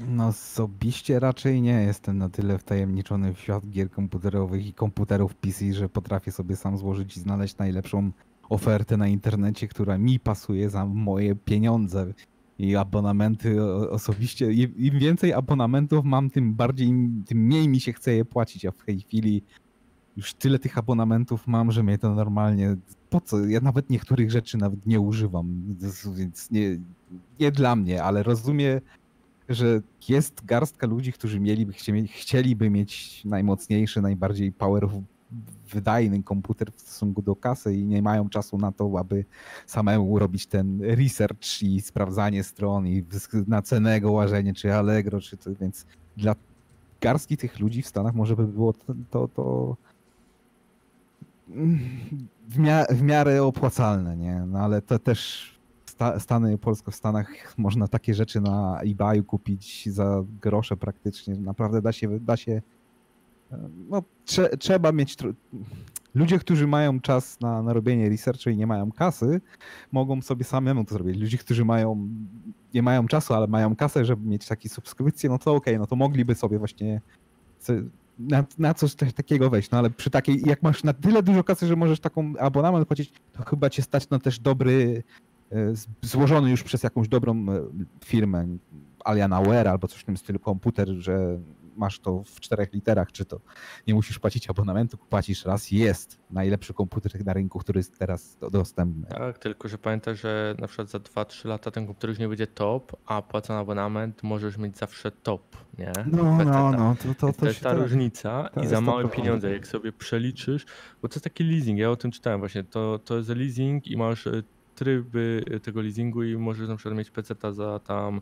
[0.01, 5.73] No osobiście raczej nie jestem na tyle wtajemniczony w świat gier komputerowych i komputerów PC,
[5.73, 8.11] że potrafię sobie sam złożyć i znaleźć najlepszą
[8.49, 12.13] ofertę na internecie, która mi pasuje za moje pieniądze
[12.59, 14.53] i abonamenty osobiście.
[14.53, 16.93] Im więcej abonamentów mam, tym bardziej,
[17.27, 19.43] tym mniej mi się chce je płacić, a w tej chwili
[20.17, 22.77] już tyle tych abonamentów mam, że mnie to normalnie.
[23.11, 23.47] Po co?
[23.47, 25.77] Ja nawet niektórych rzeczy nawet nie używam,
[26.15, 26.79] więc nie,
[27.41, 28.81] nie dla mnie, ale rozumiem,
[29.49, 34.89] że jest garstka ludzi, którzy mieliby, chcieli- chcieliby mieć najmocniejszy, najbardziej power
[35.73, 39.25] wydajny komputer w stosunku do kasy i nie mają czasu na to, aby
[39.67, 43.05] samemu robić ten research i sprawdzanie stron i
[43.47, 46.35] na cenę łażenie, czy Allegro, czy to, więc dla
[47.01, 49.77] garstki tych ludzi w Stanach może by było to, to, to
[52.49, 54.35] w, mia- w miarę opłacalne, nie?
[54.47, 55.51] No ale to też
[55.87, 61.35] sta- Stany, Polsko w Stanach można takie rzeczy na eBayu kupić za grosze praktycznie.
[61.35, 62.63] Naprawdę da się, da się
[63.89, 65.17] no, trze- trzeba mieć
[66.15, 69.41] ludzie, którzy mają czas na, na robienie researchu i nie mają kasy,
[69.93, 71.21] mogą sobie samemu to zrobić.
[71.21, 72.09] Ludzie, którzy mają
[72.75, 75.87] nie mają czasu, ale mają kasę, żeby mieć takie subskrypcje, no to okej, okay, no
[75.87, 77.01] to mogliby sobie właśnie
[78.19, 81.67] na, na coś takiego wejść, no ale przy takiej, jak masz na tyle dużo kasy,
[81.67, 85.03] że możesz taką abonament płacić, to chyba cię stać na też dobry,
[85.53, 85.57] e,
[86.03, 87.63] złożony już przez jakąś dobrą e,
[88.05, 88.47] firmę,
[89.05, 91.39] Alienware albo coś w tym stylu komputer, że
[91.77, 93.41] masz to w czterech literach, czy to
[93.87, 99.07] nie musisz płacić abonamentu, płacisz raz, jest najlepszy komputer na rynku, który jest teraz dostępny.
[99.07, 102.47] Tak, tylko że pamiętaj, że na przykład za 2-3 lata ten komputer już nie będzie
[102.47, 105.93] top, a płacąc abonament możesz mieć zawsze top, nie?
[106.07, 109.67] No, no, no, to, to, to, to jest ta różnica i za małe pieniądze, jak
[109.67, 110.67] sobie przeliczysz,
[111.03, 113.97] bo to jest taki leasing, ja o tym czytałem właśnie, to, to jest leasing i
[113.97, 114.43] masz e,
[114.75, 118.21] tryby tego leasingu i możesz na przykład mieć PC za tam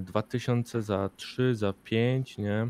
[0.00, 2.68] 2000 e, za 3, za 5, nie?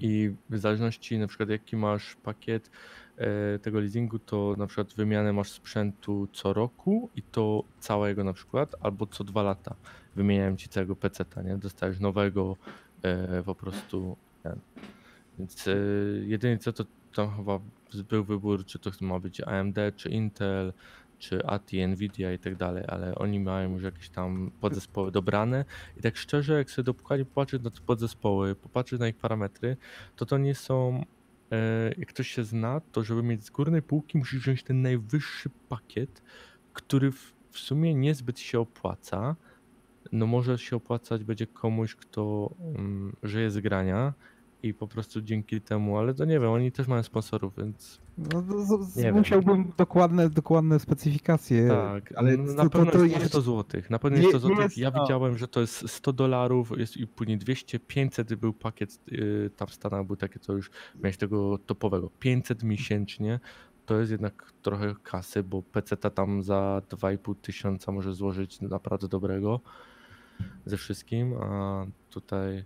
[0.00, 2.70] I w zależności na przykład jaki masz pakiet
[3.16, 8.32] e, tego leasingu, to na przykład wymianę masz sprzętu co roku i to całego na
[8.32, 9.74] przykład, albo co dwa lata
[10.16, 11.58] wymieniałem ci całego PC-ta, nie?
[11.58, 12.56] Dostajesz nowego
[13.02, 14.16] e, po prostu.
[15.38, 15.68] Więc
[16.26, 17.60] jedynie co to tam chyba
[18.08, 20.72] był wybór, czy to ma być AMD, czy Intel,
[21.18, 25.64] czy ATI, Nvidia i tak dalej, ale oni mają już jakieś tam podzespoły dobrane.
[25.96, 29.76] I tak szczerze, jak sobie dokładnie popatrzeć na te podzespoły, popatrzeć na ich parametry,
[30.16, 31.04] to to nie są,
[31.52, 35.50] e, jak ktoś się zna, to żeby mieć z górnej półki musisz wziąć ten najwyższy
[35.68, 36.22] pakiet,
[36.72, 39.36] który w, sumie niezbyt się opłaca,
[40.12, 44.14] no może się opłacać będzie komuś, kto um, żyje z grania,
[44.64, 48.00] i po prostu dzięki temu, ale to nie wiem, oni też mają sponsorów, więc.
[48.18, 51.68] No, z, z, musiałbym dokładne, dokładne specyfikacje.
[51.68, 53.90] Tak, ale no, na to, pewno to, jest 100 złotych.
[53.90, 54.78] Na pewno jest 100 złotych.
[54.78, 59.50] Ja widziałem, że to jest 100 dolarów, jest i później 200, 500 był pakiet, yy,
[59.56, 62.10] tam w Stanach był takie, co już miałeś tego topowego.
[62.18, 63.40] 500 miesięcznie.
[63.86, 69.60] To jest jednak trochę kasy, bo PC tam za 2,5 tysiąca może złożyć naprawdę dobrego
[70.66, 72.64] ze wszystkim, a tutaj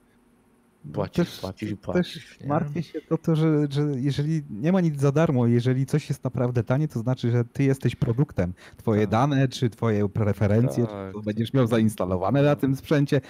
[0.93, 2.39] Płacisz, też, płacisz i płacisz.
[2.39, 6.09] Też martwię się o to, że, że jeżeli nie ma nic za darmo, jeżeli coś
[6.09, 8.53] jest naprawdę tanie, to znaczy, że ty jesteś produktem.
[8.76, 9.11] Twoje tak.
[9.11, 11.14] dane, czy twoje preferencje, tak.
[11.14, 13.20] czy będziesz miał zainstalowane na tym sprzęcie.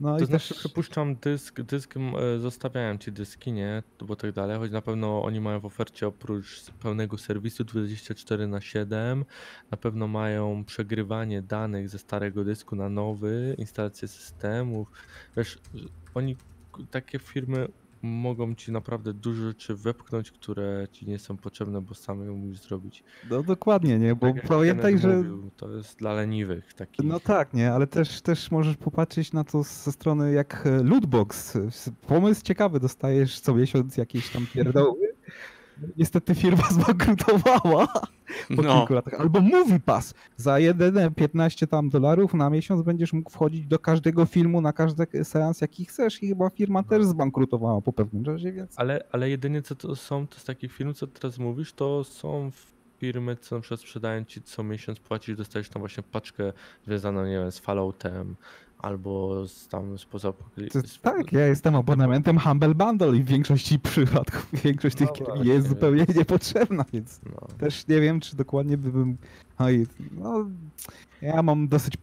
[0.00, 0.58] No to i znaczy, też...
[0.58, 5.40] przepuszczam dysk, dysk e, zostawiałem ci dyski, nie, bo tak dalej, choć na pewno oni
[5.40, 9.24] mają w ofercie oprócz pełnego serwisu 24 na 7
[9.70, 14.90] na pewno mają przegrywanie danych ze starego dysku na nowy, instalację systemów,
[15.36, 15.58] wiesz,
[16.14, 16.36] oni
[16.90, 17.68] takie firmy
[18.02, 22.62] mogą ci naprawdę dużo rzeczy wepchnąć, które ci nie są potrzebne, bo sam ją musisz
[22.62, 23.04] zrobić.
[23.30, 24.14] No dokładnie, nie?
[24.14, 25.16] Bo tak pamiętaj, że.
[25.16, 27.06] Mówił, to jest dla leniwych takich.
[27.06, 31.58] No tak, nie, ale też, też możesz popatrzeć na to ze strony jak e, lootbox.
[32.06, 35.11] Pomysł ciekawy, dostajesz co miesiąc jakieś tam pierdoły
[35.96, 37.86] Niestety firma zbankrutowała
[38.56, 38.78] po no.
[38.78, 39.20] kilku latach.
[39.20, 40.14] Albo MoviePass.
[40.36, 45.06] Za jedyne 15 tam dolarów na miesiąc będziesz mógł wchodzić do każdego filmu, na każdy
[45.24, 48.78] seans, jaki chcesz i chyba firma też zbankrutowała po pewnym czasie, więc...
[48.78, 52.50] Ale, ale jedynie co to są, to z takich firm, co teraz mówisz, to są
[52.98, 56.52] firmy, co na przykład sprzedają ci co miesiąc płacisz, dostajesz tam właśnie paczkę
[56.86, 58.36] związaną, nie wiem, z Falloutem,
[58.82, 60.32] albo z tam spoza...
[61.02, 66.06] Tak, ja jestem abonamentem Humble Bundle i w większości przypadków większość tych no jest zupełnie
[66.16, 67.48] niepotrzebna, więc no.
[67.58, 69.16] też nie wiem, czy dokładnie bym...
[69.58, 70.46] Oj, no,
[71.22, 71.94] ja mam dosyć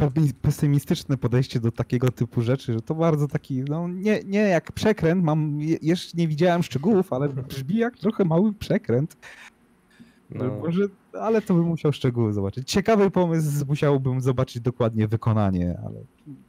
[0.41, 5.23] pesymistyczne podejście do takiego typu rzeczy, że to bardzo taki, no nie, nie jak przekręt,
[5.23, 9.17] mam, jeszcze nie widziałem szczegółów, ale brzmi jak trochę mały przekręt.
[10.31, 10.59] No.
[10.59, 12.71] Może, ale to bym musiał szczegóły zobaczyć.
[12.71, 16.03] Ciekawy pomysł, musiałbym zobaczyć dokładnie wykonanie, ale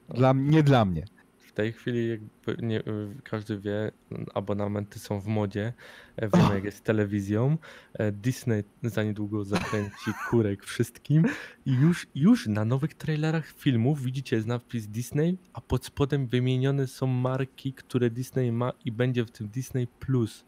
[0.08, 1.04] dla, nie dla mnie.
[1.38, 2.82] W tej chwili jakby nie,
[3.24, 3.92] każdy wie,
[4.34, 5.72] abonamenty są w modzie.
[6.16, 7.56] E, wiemy jak jest z telewizją.
[7.92, 11.24] E, Disney za niedługo zakręci kurek wszystkim
[11.66, 16.86] i już, już na nowych trailerach filmów widzicie jest napis Disney, a pod spodem wymienione
[16.86, 20.44] są marki, które Disney ma i będzie w tym Disney Plus.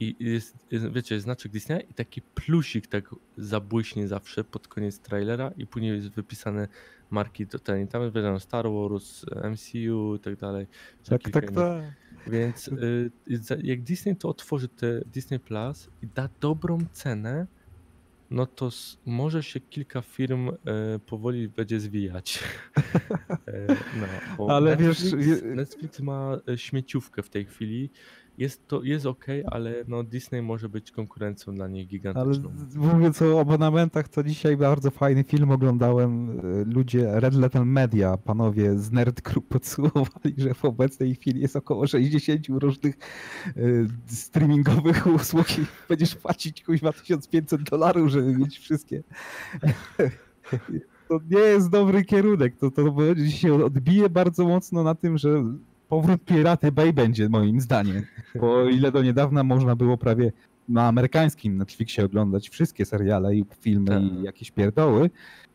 [0.00, 5.52] I jest, jest, wiecie, znaczek Disneya i taki plusik tak zabłyśnie zawsze pod koniec trailera
[5.56, 6.68] i później jest wypisane
[7.10, 7.88] marki ten.
[7.88, 10.66] Tam jest wiadomo Star Wars, MCU i tak dalej.
[11.08, 11.82] Tak, tak, tak.
[12.26, 13.10] Więc y,
[13.62, 17.46] jak Disney to otworzy te Disney Plus i da dobrą cenę,
[18.30, 18.70] no to
[19.06, 20.54] może się kilka firm y,
[21.06, 22.44] powoli będzie zwijać.
[23.46, 23.76] E,
[24.38, 27.90] no, Ale Netflix, wiesz, Netflix ma e, śmieciówkę w tej chwili
[28.40, 32.52] jest to jest ok, ale no Disney może być konkurencją dla nich gigantyczną.
[32.76, 36.30] Ale mówiąc o abonamentach, to dzisiaj bardzo fajny film oglądałem.
[36.30, 41.56] E, ludzie Red Letter Media, panowie z Nerd Group podsumowali, że w obecnej chwili jest
[41.56, 42.94] około 60 różnych
[43.56, 49.02] y, streamingowych usług i będziesz płacić kuźwa 1500 dolarów, żeby mieć wszystkie.
[51.08, 52.56] to nie jest dobry kierunek.
[52.56, 52.84] To, to
[53.28, 55.44] się odbije bardzo mocno na tym, że
[55.90, 58.02] powrót Piraty Bay będzie moim zdaniem.
[58.40, 60.32] Bo ile do niedawna można było prawie
[60.68, 64.02] na amerykańskim Netflixie oglądać wszystkie seriale i filmy Tak.
[64.02, 65.10] i jakieś pierdoły,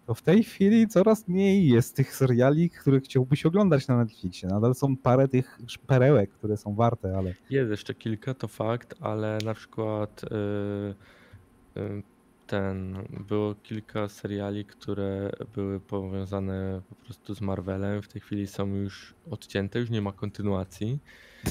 [0.06, 4.50] to w tej chwili coraz mniej jest tych seriali, które chciałbyś oglądać na Netflixie.
[4.50, 9.38] Nadal są parę tych perełek, które są warte, ale Jest jeszcze kilka, to fakt, ale
[9.46, 12.04] na przykład y, y,
[12.48, 12.98] ten,
[13.28, 18.02] było kilka seriali, które były powiązane po prostu z Marvelem.
[18.02, 21.00] W tej chwili są już odcięte, już nie ma kontynuacji.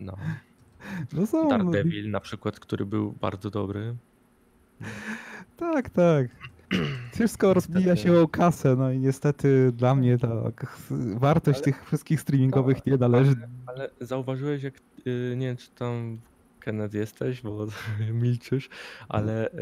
[0.00, 0.16] No.
[1.12, 1.48] no są.
[1.48, 3.96] Daredevil na przykład, który był bardzo dobry.
[5.56, 6.26] Tak, tak.
[7.12, 10.80] Wszystko rozbija się o kasę, no i niestety dla mnie tak
[11.14, 13.34] wartość Ale- tych wszystkich streamingowych nie należy.
[13.66, 14.74] Ale zauważyłeś, jak
[15.06, 16.18] y, nie wiem, czy tam
[16.64, 17.66] Kenneth jesteś, bo
[18.22, 18.68] milczysz,
[19.08, 19.52] ale y,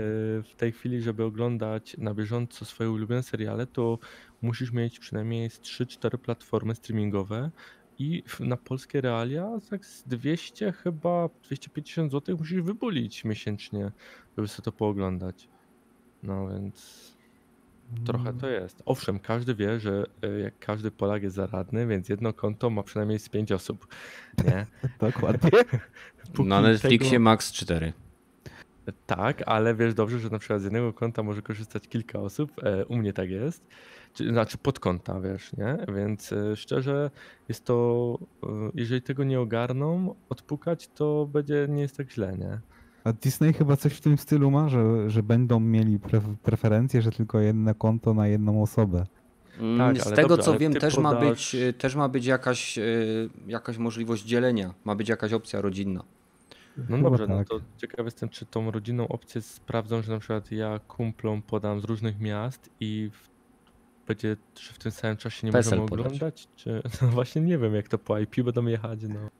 [0.43, 3.99] w tej chwili, żeby oglądać na bieżąco swoje ulubione seriale, to
[4.43, 7.51] musisz mieć przynajmniej z 3-4 platformy streamingowe
[7.99, 13.93] i na polskie realia tak z 200 chyba 250 zł musisz wybulić miesięcznie,
[14.37, 15.49] żeby sobie to pooglądać.
[16.23, 17.20] No więc
[18.05, 18.83] trochę to jest.
[18.87, 23.19] Owszem, każdy wie, że y, jak każdy Polak jest zaradny, więc jedno konto ma przynajmniej
[23.19, 23.87] z 5 osób.
[24.45, 24.67] Nie?
[25.11, 25.51] Dokładnie.
[26.35, 27.93] Póki Na Netflixie tego- max 4.
[29.07, 32.53] Tak, ale wiesz dobrze, że na przykład z jednego konta może korzystać kilka osób.
[32.65, 33.67] E, u mnie tak jest.
[34.15, 35.79] Czy, znaczy pod konta, wiesz, nie?
[35.95, 37.11] Więc e, szczerze
[37.49, 42.59] jest to, e, jeżeli tego nie ogarną, odpukać, to będzie nie jest tak źle, nie?
[43.05, 47.11] A Disney chyba coś w tym stylu ma, że, że będą mieli pre preferencje, że
[47.13, 49.07] tylko jedno konto na jedną osobę.
[49.61, 52.27] Mm, Tak, Z tego dobrze, co wiem, też ma, podasz- być, y, też ma być
[52.27, 54.75] jakaś, y, jakaś możliwość dzielenia.
[54.85, 56.05] Ma być jakaś opcja rodzinna.
[56.89, 57.49] No Chyba dobrze, no tak.
[57.49, 61.85] to ciekaw jestem, czy tą rodzinną opcję sprawdzą, że na przykład ja kumplom podam z
[61.85, 63.29] różnych miast i w,
[64.09, 66.07] będzie, że w tym samym czasie nie PESEL możemy podać.
[66.07, 69.31] oglądać, czy no właśnie nie wiem, jak to po IP będą jechać, no.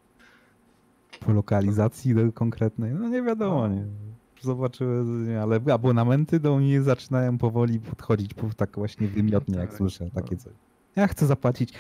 [1.21, 3.85] Po lokalizacji konkretnej, no nie wiadomo, nie.
[4.43, 5.05] Zobaczyły,
[5.43, 10.23] ale abonamenty do mnie zaczynają powoli podchodzić, po tak właśnie wymiotnie, jak Tak, słyszę no.
[10.23, 10.53] takie coś.
[10.97, 11.75] Ja chcę zapłacić,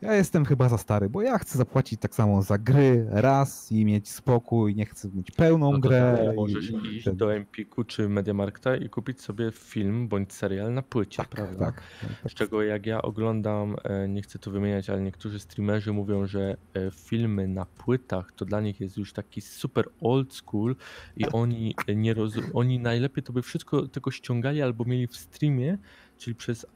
[0.00, 3.84] ja jestem chyba za stary, bo ja chcę zapłacić tak samo za gry raz i
[3.84, 6.30] mieć spokój, nie chcę mieć pełną No grę.
[6.32, 10.74] i- możesz i iść ten- do Empiku czy Mediamarkta i kupić sobie film bądź serial
[10.74, 11.64] na płycie, Tak, prawda?
[11.66, 11.82] tak.
[12.28, 16.56] Z czego jak ja oglądam, e, nie chcę tu wymieniać, ale niektórzy streamerzy mówią, że
[16.74, 20.76] e, filmy na płytach to dla nich jest już taki super old school
[21.16, 22.32] i oni nie roz...
[22.54, 25.78] oni najlepiej to by wszystko tego ściągali albo mieli w streamie,
[26.20, 26.68] czyli przez e,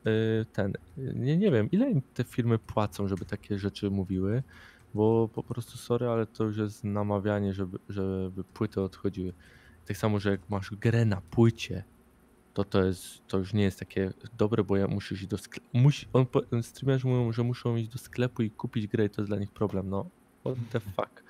[0.52, 4.42] ten, nie, nie wiem, ile im te firmy płacą, żeby takie rzeczy mówiły,
[4.94, 9.32] bo po prostu sorry, ale to już jest namawianie, żeby, żeby płyty odchodziły.
[9.86, 11.84] Tak samo, że jak masz grę na płycie,
[12.54, 15.68] to to jest, to już nie jest takie dobre, bo ja muszę iść do sklepu.
[15.72, 16.26] Musi, on,
[16.62, 19.50] streamerzy mówią, że muszą iść do sklepu i kupić grę i to jest dla nich
[19.50, 19.90] problem.
[19.90, 20.06] No,
[20.44, 21.24] what the fuck.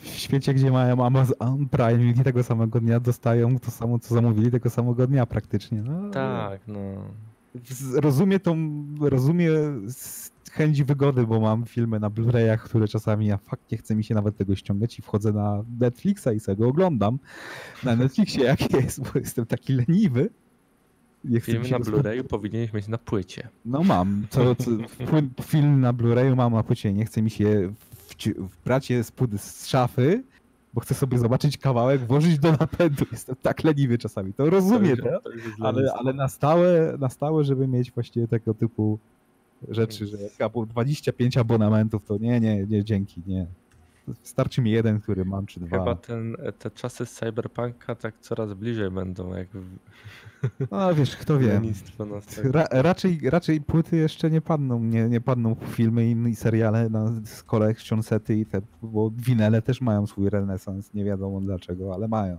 [0.00, 4.50] W świecie, gdzie mają Amazon Prime i tego samego dnia dostają to samo, co zamówili,
[4.50, 5.82] tego samego dnia praktycznie.
[5.82, 7.04] No, Tak, no.
[7.94, 9.50] Rozumie tą, rozumie
[10.52, 14.14] chęć wygody, bo mam filmy na Blu-rayach, które czasami ja fakt nie chce mi się
[14.14, 17.18] nawet tego ściągać i wchodzę na Netflixa i sobie go oglądam.
[17.84, 20.30] Na Netflixie jak jest, bo jestem taki leniwy.
[21.24, 23.48] Nie Filmy na Blu-rayu powinieneś mieć na płycie.
[23.64, 24.26] No mam.
[24.30, 24.70] Co, co,
[25.42, 26.92] film na Blu-rayu mam na płycie.
[26.92, 27.72] Nie chce mi się
[28.08, 30.22] wci- wbrać je z, z szafy,
[30.74, 33.04] bo chcę sobie zobaczyć kawałek, włożyć do napędu.
[33.12, 34.32] Jestem tak leniwy czasami.
[34.32, 35.30] To rozumiem, to, to
[35.60, 38.98] ale, ale na, stałe, na stałe, żeby mieć właśnie tego typu
[39.68, 43.46] rzeczy, że jak albo 25 abonamentów, to nie, nie, nie, dzięki, nie.
[44.22, 45.78] Starczy mi jeden, który mam, czy dwa.
[45.78, 49.48] Chyba ten, te czasy z Cyberpunka tak coraz bliżej będą, jak
[50.70, 51.60] No wiesz, kto wie.
[52.42, 57.12] Ra, raczej, raczej płyty jeszcze nie padną, nie, nie padną filmy i, i seriale na,
[57.24, 62.08] z collection sety i te, bo winele też mają swój renesans, nie wiadomo dlaczego, ale
[62.08, 62.36] mają.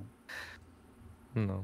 [1.35, 1.63] No.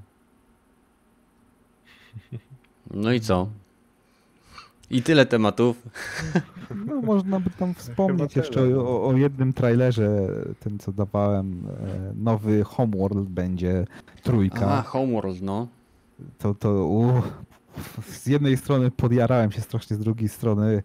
[2.91, 3.49] No i co?
[4.92, 5.78] I tyle tematów.
[6.86, 10.28] No można by tam wspomnieć jeszcze o, o jednym trailerze,
[10.60, 13.86] ten co dawałem, e, nowy Homeworld będzie
[14.24, 14.68] trójka.
[14.68, 15.68] A, Homeworld, no.
[16.38, 17.22] To, to u,
[18.04, 20.84] z jednej strony podjarałem się strasznie, z drugiej strony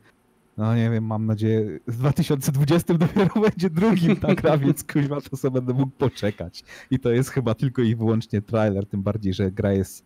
[0.56, 5.36] no nie wiem, mam nadzieję, w 2020 dopiero będzie drugim ta gra, więc kuźwa to
[5.36, 6.64] sobie będę mógł poczekać.
[6.90, 10.04] I to jest chyba tylko i wyłącznie trailer, tym bardziej, że gra jest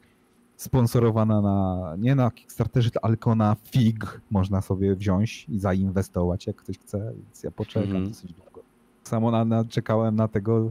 [0.64, 6.78] sponsorowana na, nie na Kickstarterze, tylko na FIG można sobie wziąć i zainwestować, jak ktoś
[6.78, 8.08] chce, więc ja poczekam Mhm.
[8.08, 8.62] dosyć długo.
[9.04, 10.70] Samo na, na, czekałem na tego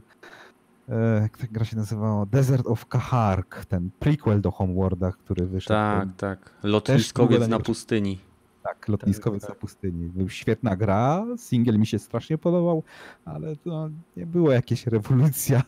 [0.89, 2.25] e, jak ta gra się nazywała?
[2.25, 5.67] Desert of Kahark, ten prequel do Homeworlda, który wyszedł.
[5.69, 6.51] Tak, Ten- tak.
[6.63, 8.19] Lotniskowiec na pustyni.
[8.63, 9.49] Tak, lotniskowiec tak.
[9.49, 10.09] na pustyni.
[10.09, 12.83] Był świetna gra, single mi się strasznie podobał,
[13.25, 15.61] ale to nie była jakaś rewolucja.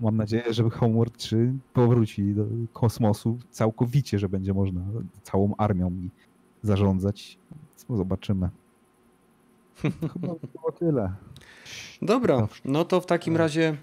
[0.00, 4.80] Mam nadzieję, że Homeworld 3 powróci do kosmosu całkowicie, że będzie można
[5.22, 6.10] całą armią mi
[6.62, 7.38] zarządzać.
[7.50, 8.48] Więc Zobaczymy.
[10.12, 11.12] Chyba było tyle.
[12.02, 13.76] Dobra, no to w takim razie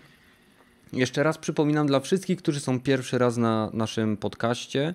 [0.93, 4.93] jeszcze raz przypominam dla wszystkich, którzy są pierwszy raz na naszym podcaście.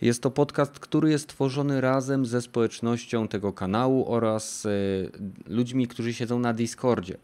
[0.00, 5.10] Jest to podcast, który jest tworzony razem ze społecznością tego kanału oraz y,
[5.46, 7.16] ludźmi, którzy siedzą na Discordzie.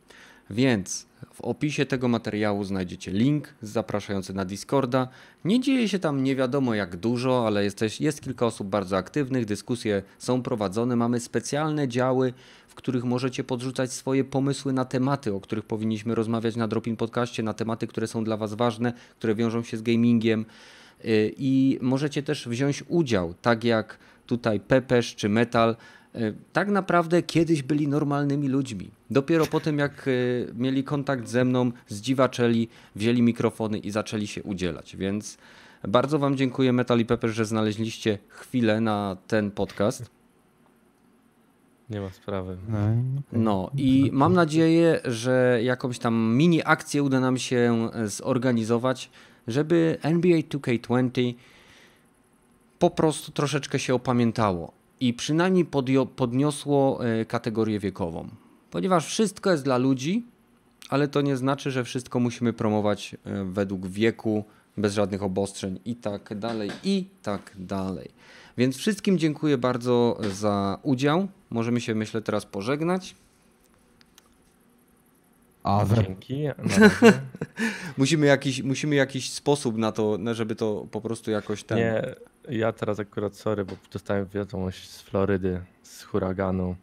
[0.51, 1.07] Więc
[1.43, 5.09] opisie tego materiału znajdziecie link zapraszający na Discorda.
[5.45, 9.45] Nie dzieje się tam nie wiadomo jak dużo, ale jest, jest kilka osób bardzo aktywnych,
[9.45, 10.97] dyskusje są prowadzone.
[10.97, 12.33] Mamy specjalne działy,
[12.69, 17.43] w których możecie podrzucać swoje pomysły na tematy, o których powinniśmy rozmawiać na Dropin Podcaście,
[17.43, 20.45] na tematy, które są dla Was ważne, które wiążą się z gamingiem.
[21.05, 25.77] Y, I możecie też wziąć udział, tak jak tutaj Pepesz czy Metal.
[26.17, 28.91] Y, Tak naprawdę kiedyś byli normalnymi ludźmi.
[29.11, 34.43] Dopiero po tym, jak y, mieli kontakt ze mną, zdziwaczeli, wzięli mikrofony i zaczęli się
[34.43, 34.97] udzielać.
[34.97, 35.39] Więc
[35.89, 40.11] bardzo Wam dziękuję, Metal i Pepesz, że znaleźliście chwilę na ten podcast.
[41.91, 42.57] Nie ma sprawy.
[42.69, 43.41] No, i okej.
[43.43, 49.11] No i mam nadzieję, że jakąś tam mini akcję uda nam się e, zorganizować,
[49.49, 51.35] żeby NBA 2K20
[52.79, 54.73] po prostu troszeczkę się opamiętało
[55.03, 55.67] i przynajmniej
[56.17, 58.29] podniosło e, kategorię wiekową.
[58.71, 60.27] Ponieważ wszystko jest dla ludzi,
[60.89, 64.45] ale to nie znaczy, że wszystko musimy promować e, według wieku,
[64.77, 68.09] bez żadnych obostrzeń i tak dalej, i tak dalej.
[68.59, 71.29] Więc wszystkim dziękuję bardzo za udział.
[71.51, 73.15] Możemy się, myślę, teraz pożegnać.
[75.63, 76.45] A we, Dzięki.
[77.99, 81.79] Musimy jakiś, musimy jakiś sposób na to, żeby to po prostu jakoś ten.
[81.79, 82.03] Nie,
[82.49, 86.77] ja teraz akurat sorry, bo dostałem wiadomość z Florydy, z huraganu.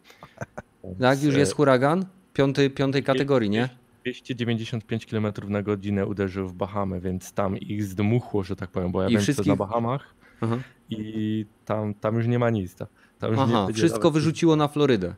[1.00, 2.06] Jak już jest huragan?
[2.32, 3.68] Piąty, piątej kategorii, nie?
[4.04, 9.02] 295 km na godzinę uderzył w Bahamy, więc tam ich zdmuchło, że tak powiem, bo
[9.02, 10.58] ja I wiem, wszystkich- na Bahamach Aha,
[10.90, 12.74] i tam, tam już nie ma nic.
[12.74, 15.14] Tam, Aha wszystko wyrzuciło na Florydę.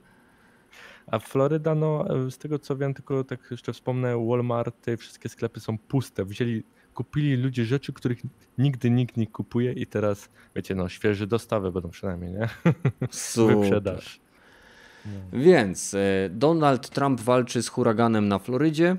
[1.13, 5.79] A Floryda, no z tego co wiem, tylko tak jeszcze wspomnę, Walmarty, wszystkie sklepy są
[5.79, 6.25] puste.
[6.25, 6.63] Wzięli,
[6.95, 8.19] kupili ludzie rzeczy, których
[8.59, 12.49] nigdy nikt nie kupuje i teraz, wiecie, no świeże dostawy będą przynajmniej, nie?
[13.11, 13.57] Super.
[13.57, 14.21] Wyprzedaż.
[15.33, 15.99] Więc e,
[16.31, 18.97] Donald Trump walczy z huraganem na Florydzie.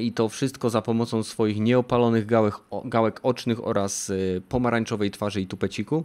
[0.00, 2.54] I to wszystko za pomocą swoich nieopalonych gałek,
[2.84, 6.04] gałek ocznych oraz e, pomarańczowej twarzy i tupeciku.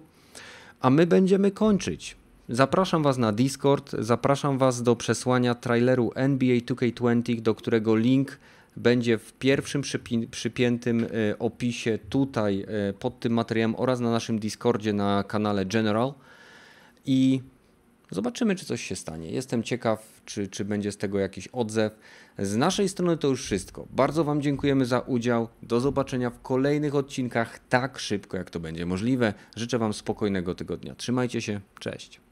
[0.80, 2.18] A my będziemy kończyć.
[2.49, 8.40] Zapraszam Was na Discord, zapraszam Was do przesłania traileru NBA 2K20, do którego link
[8.78, 14.40] będzie w pierwszym przypi- przypiętym e, opisie tutaj e, pod tym materiałem oraz na naszym
[14.40, 16.14] Discordzie na kanale General.
[17.06, 17.41] I
[18.11, 19.32] Zobaczymy, czy coś się stanie.
[19.32, 21.99] Jestem ciekaw, czy, czy będzie z tego jakiś odzew.
[22.40, 23.88] Z naszej strony to już wszystko.
[23.90, 25.48] Bardzo Wam dziękujemy za udział.
[25.64, 29.34] Do zobaczenia w kolejnych odcinkach tak szybko, jak to będzie możliwe.
[29.56, 30.95] Życzę Wam spokojnego tygodnia.
[30.95, 31.61] Trzymajcie się.
[31.80, 32.27] Cześć.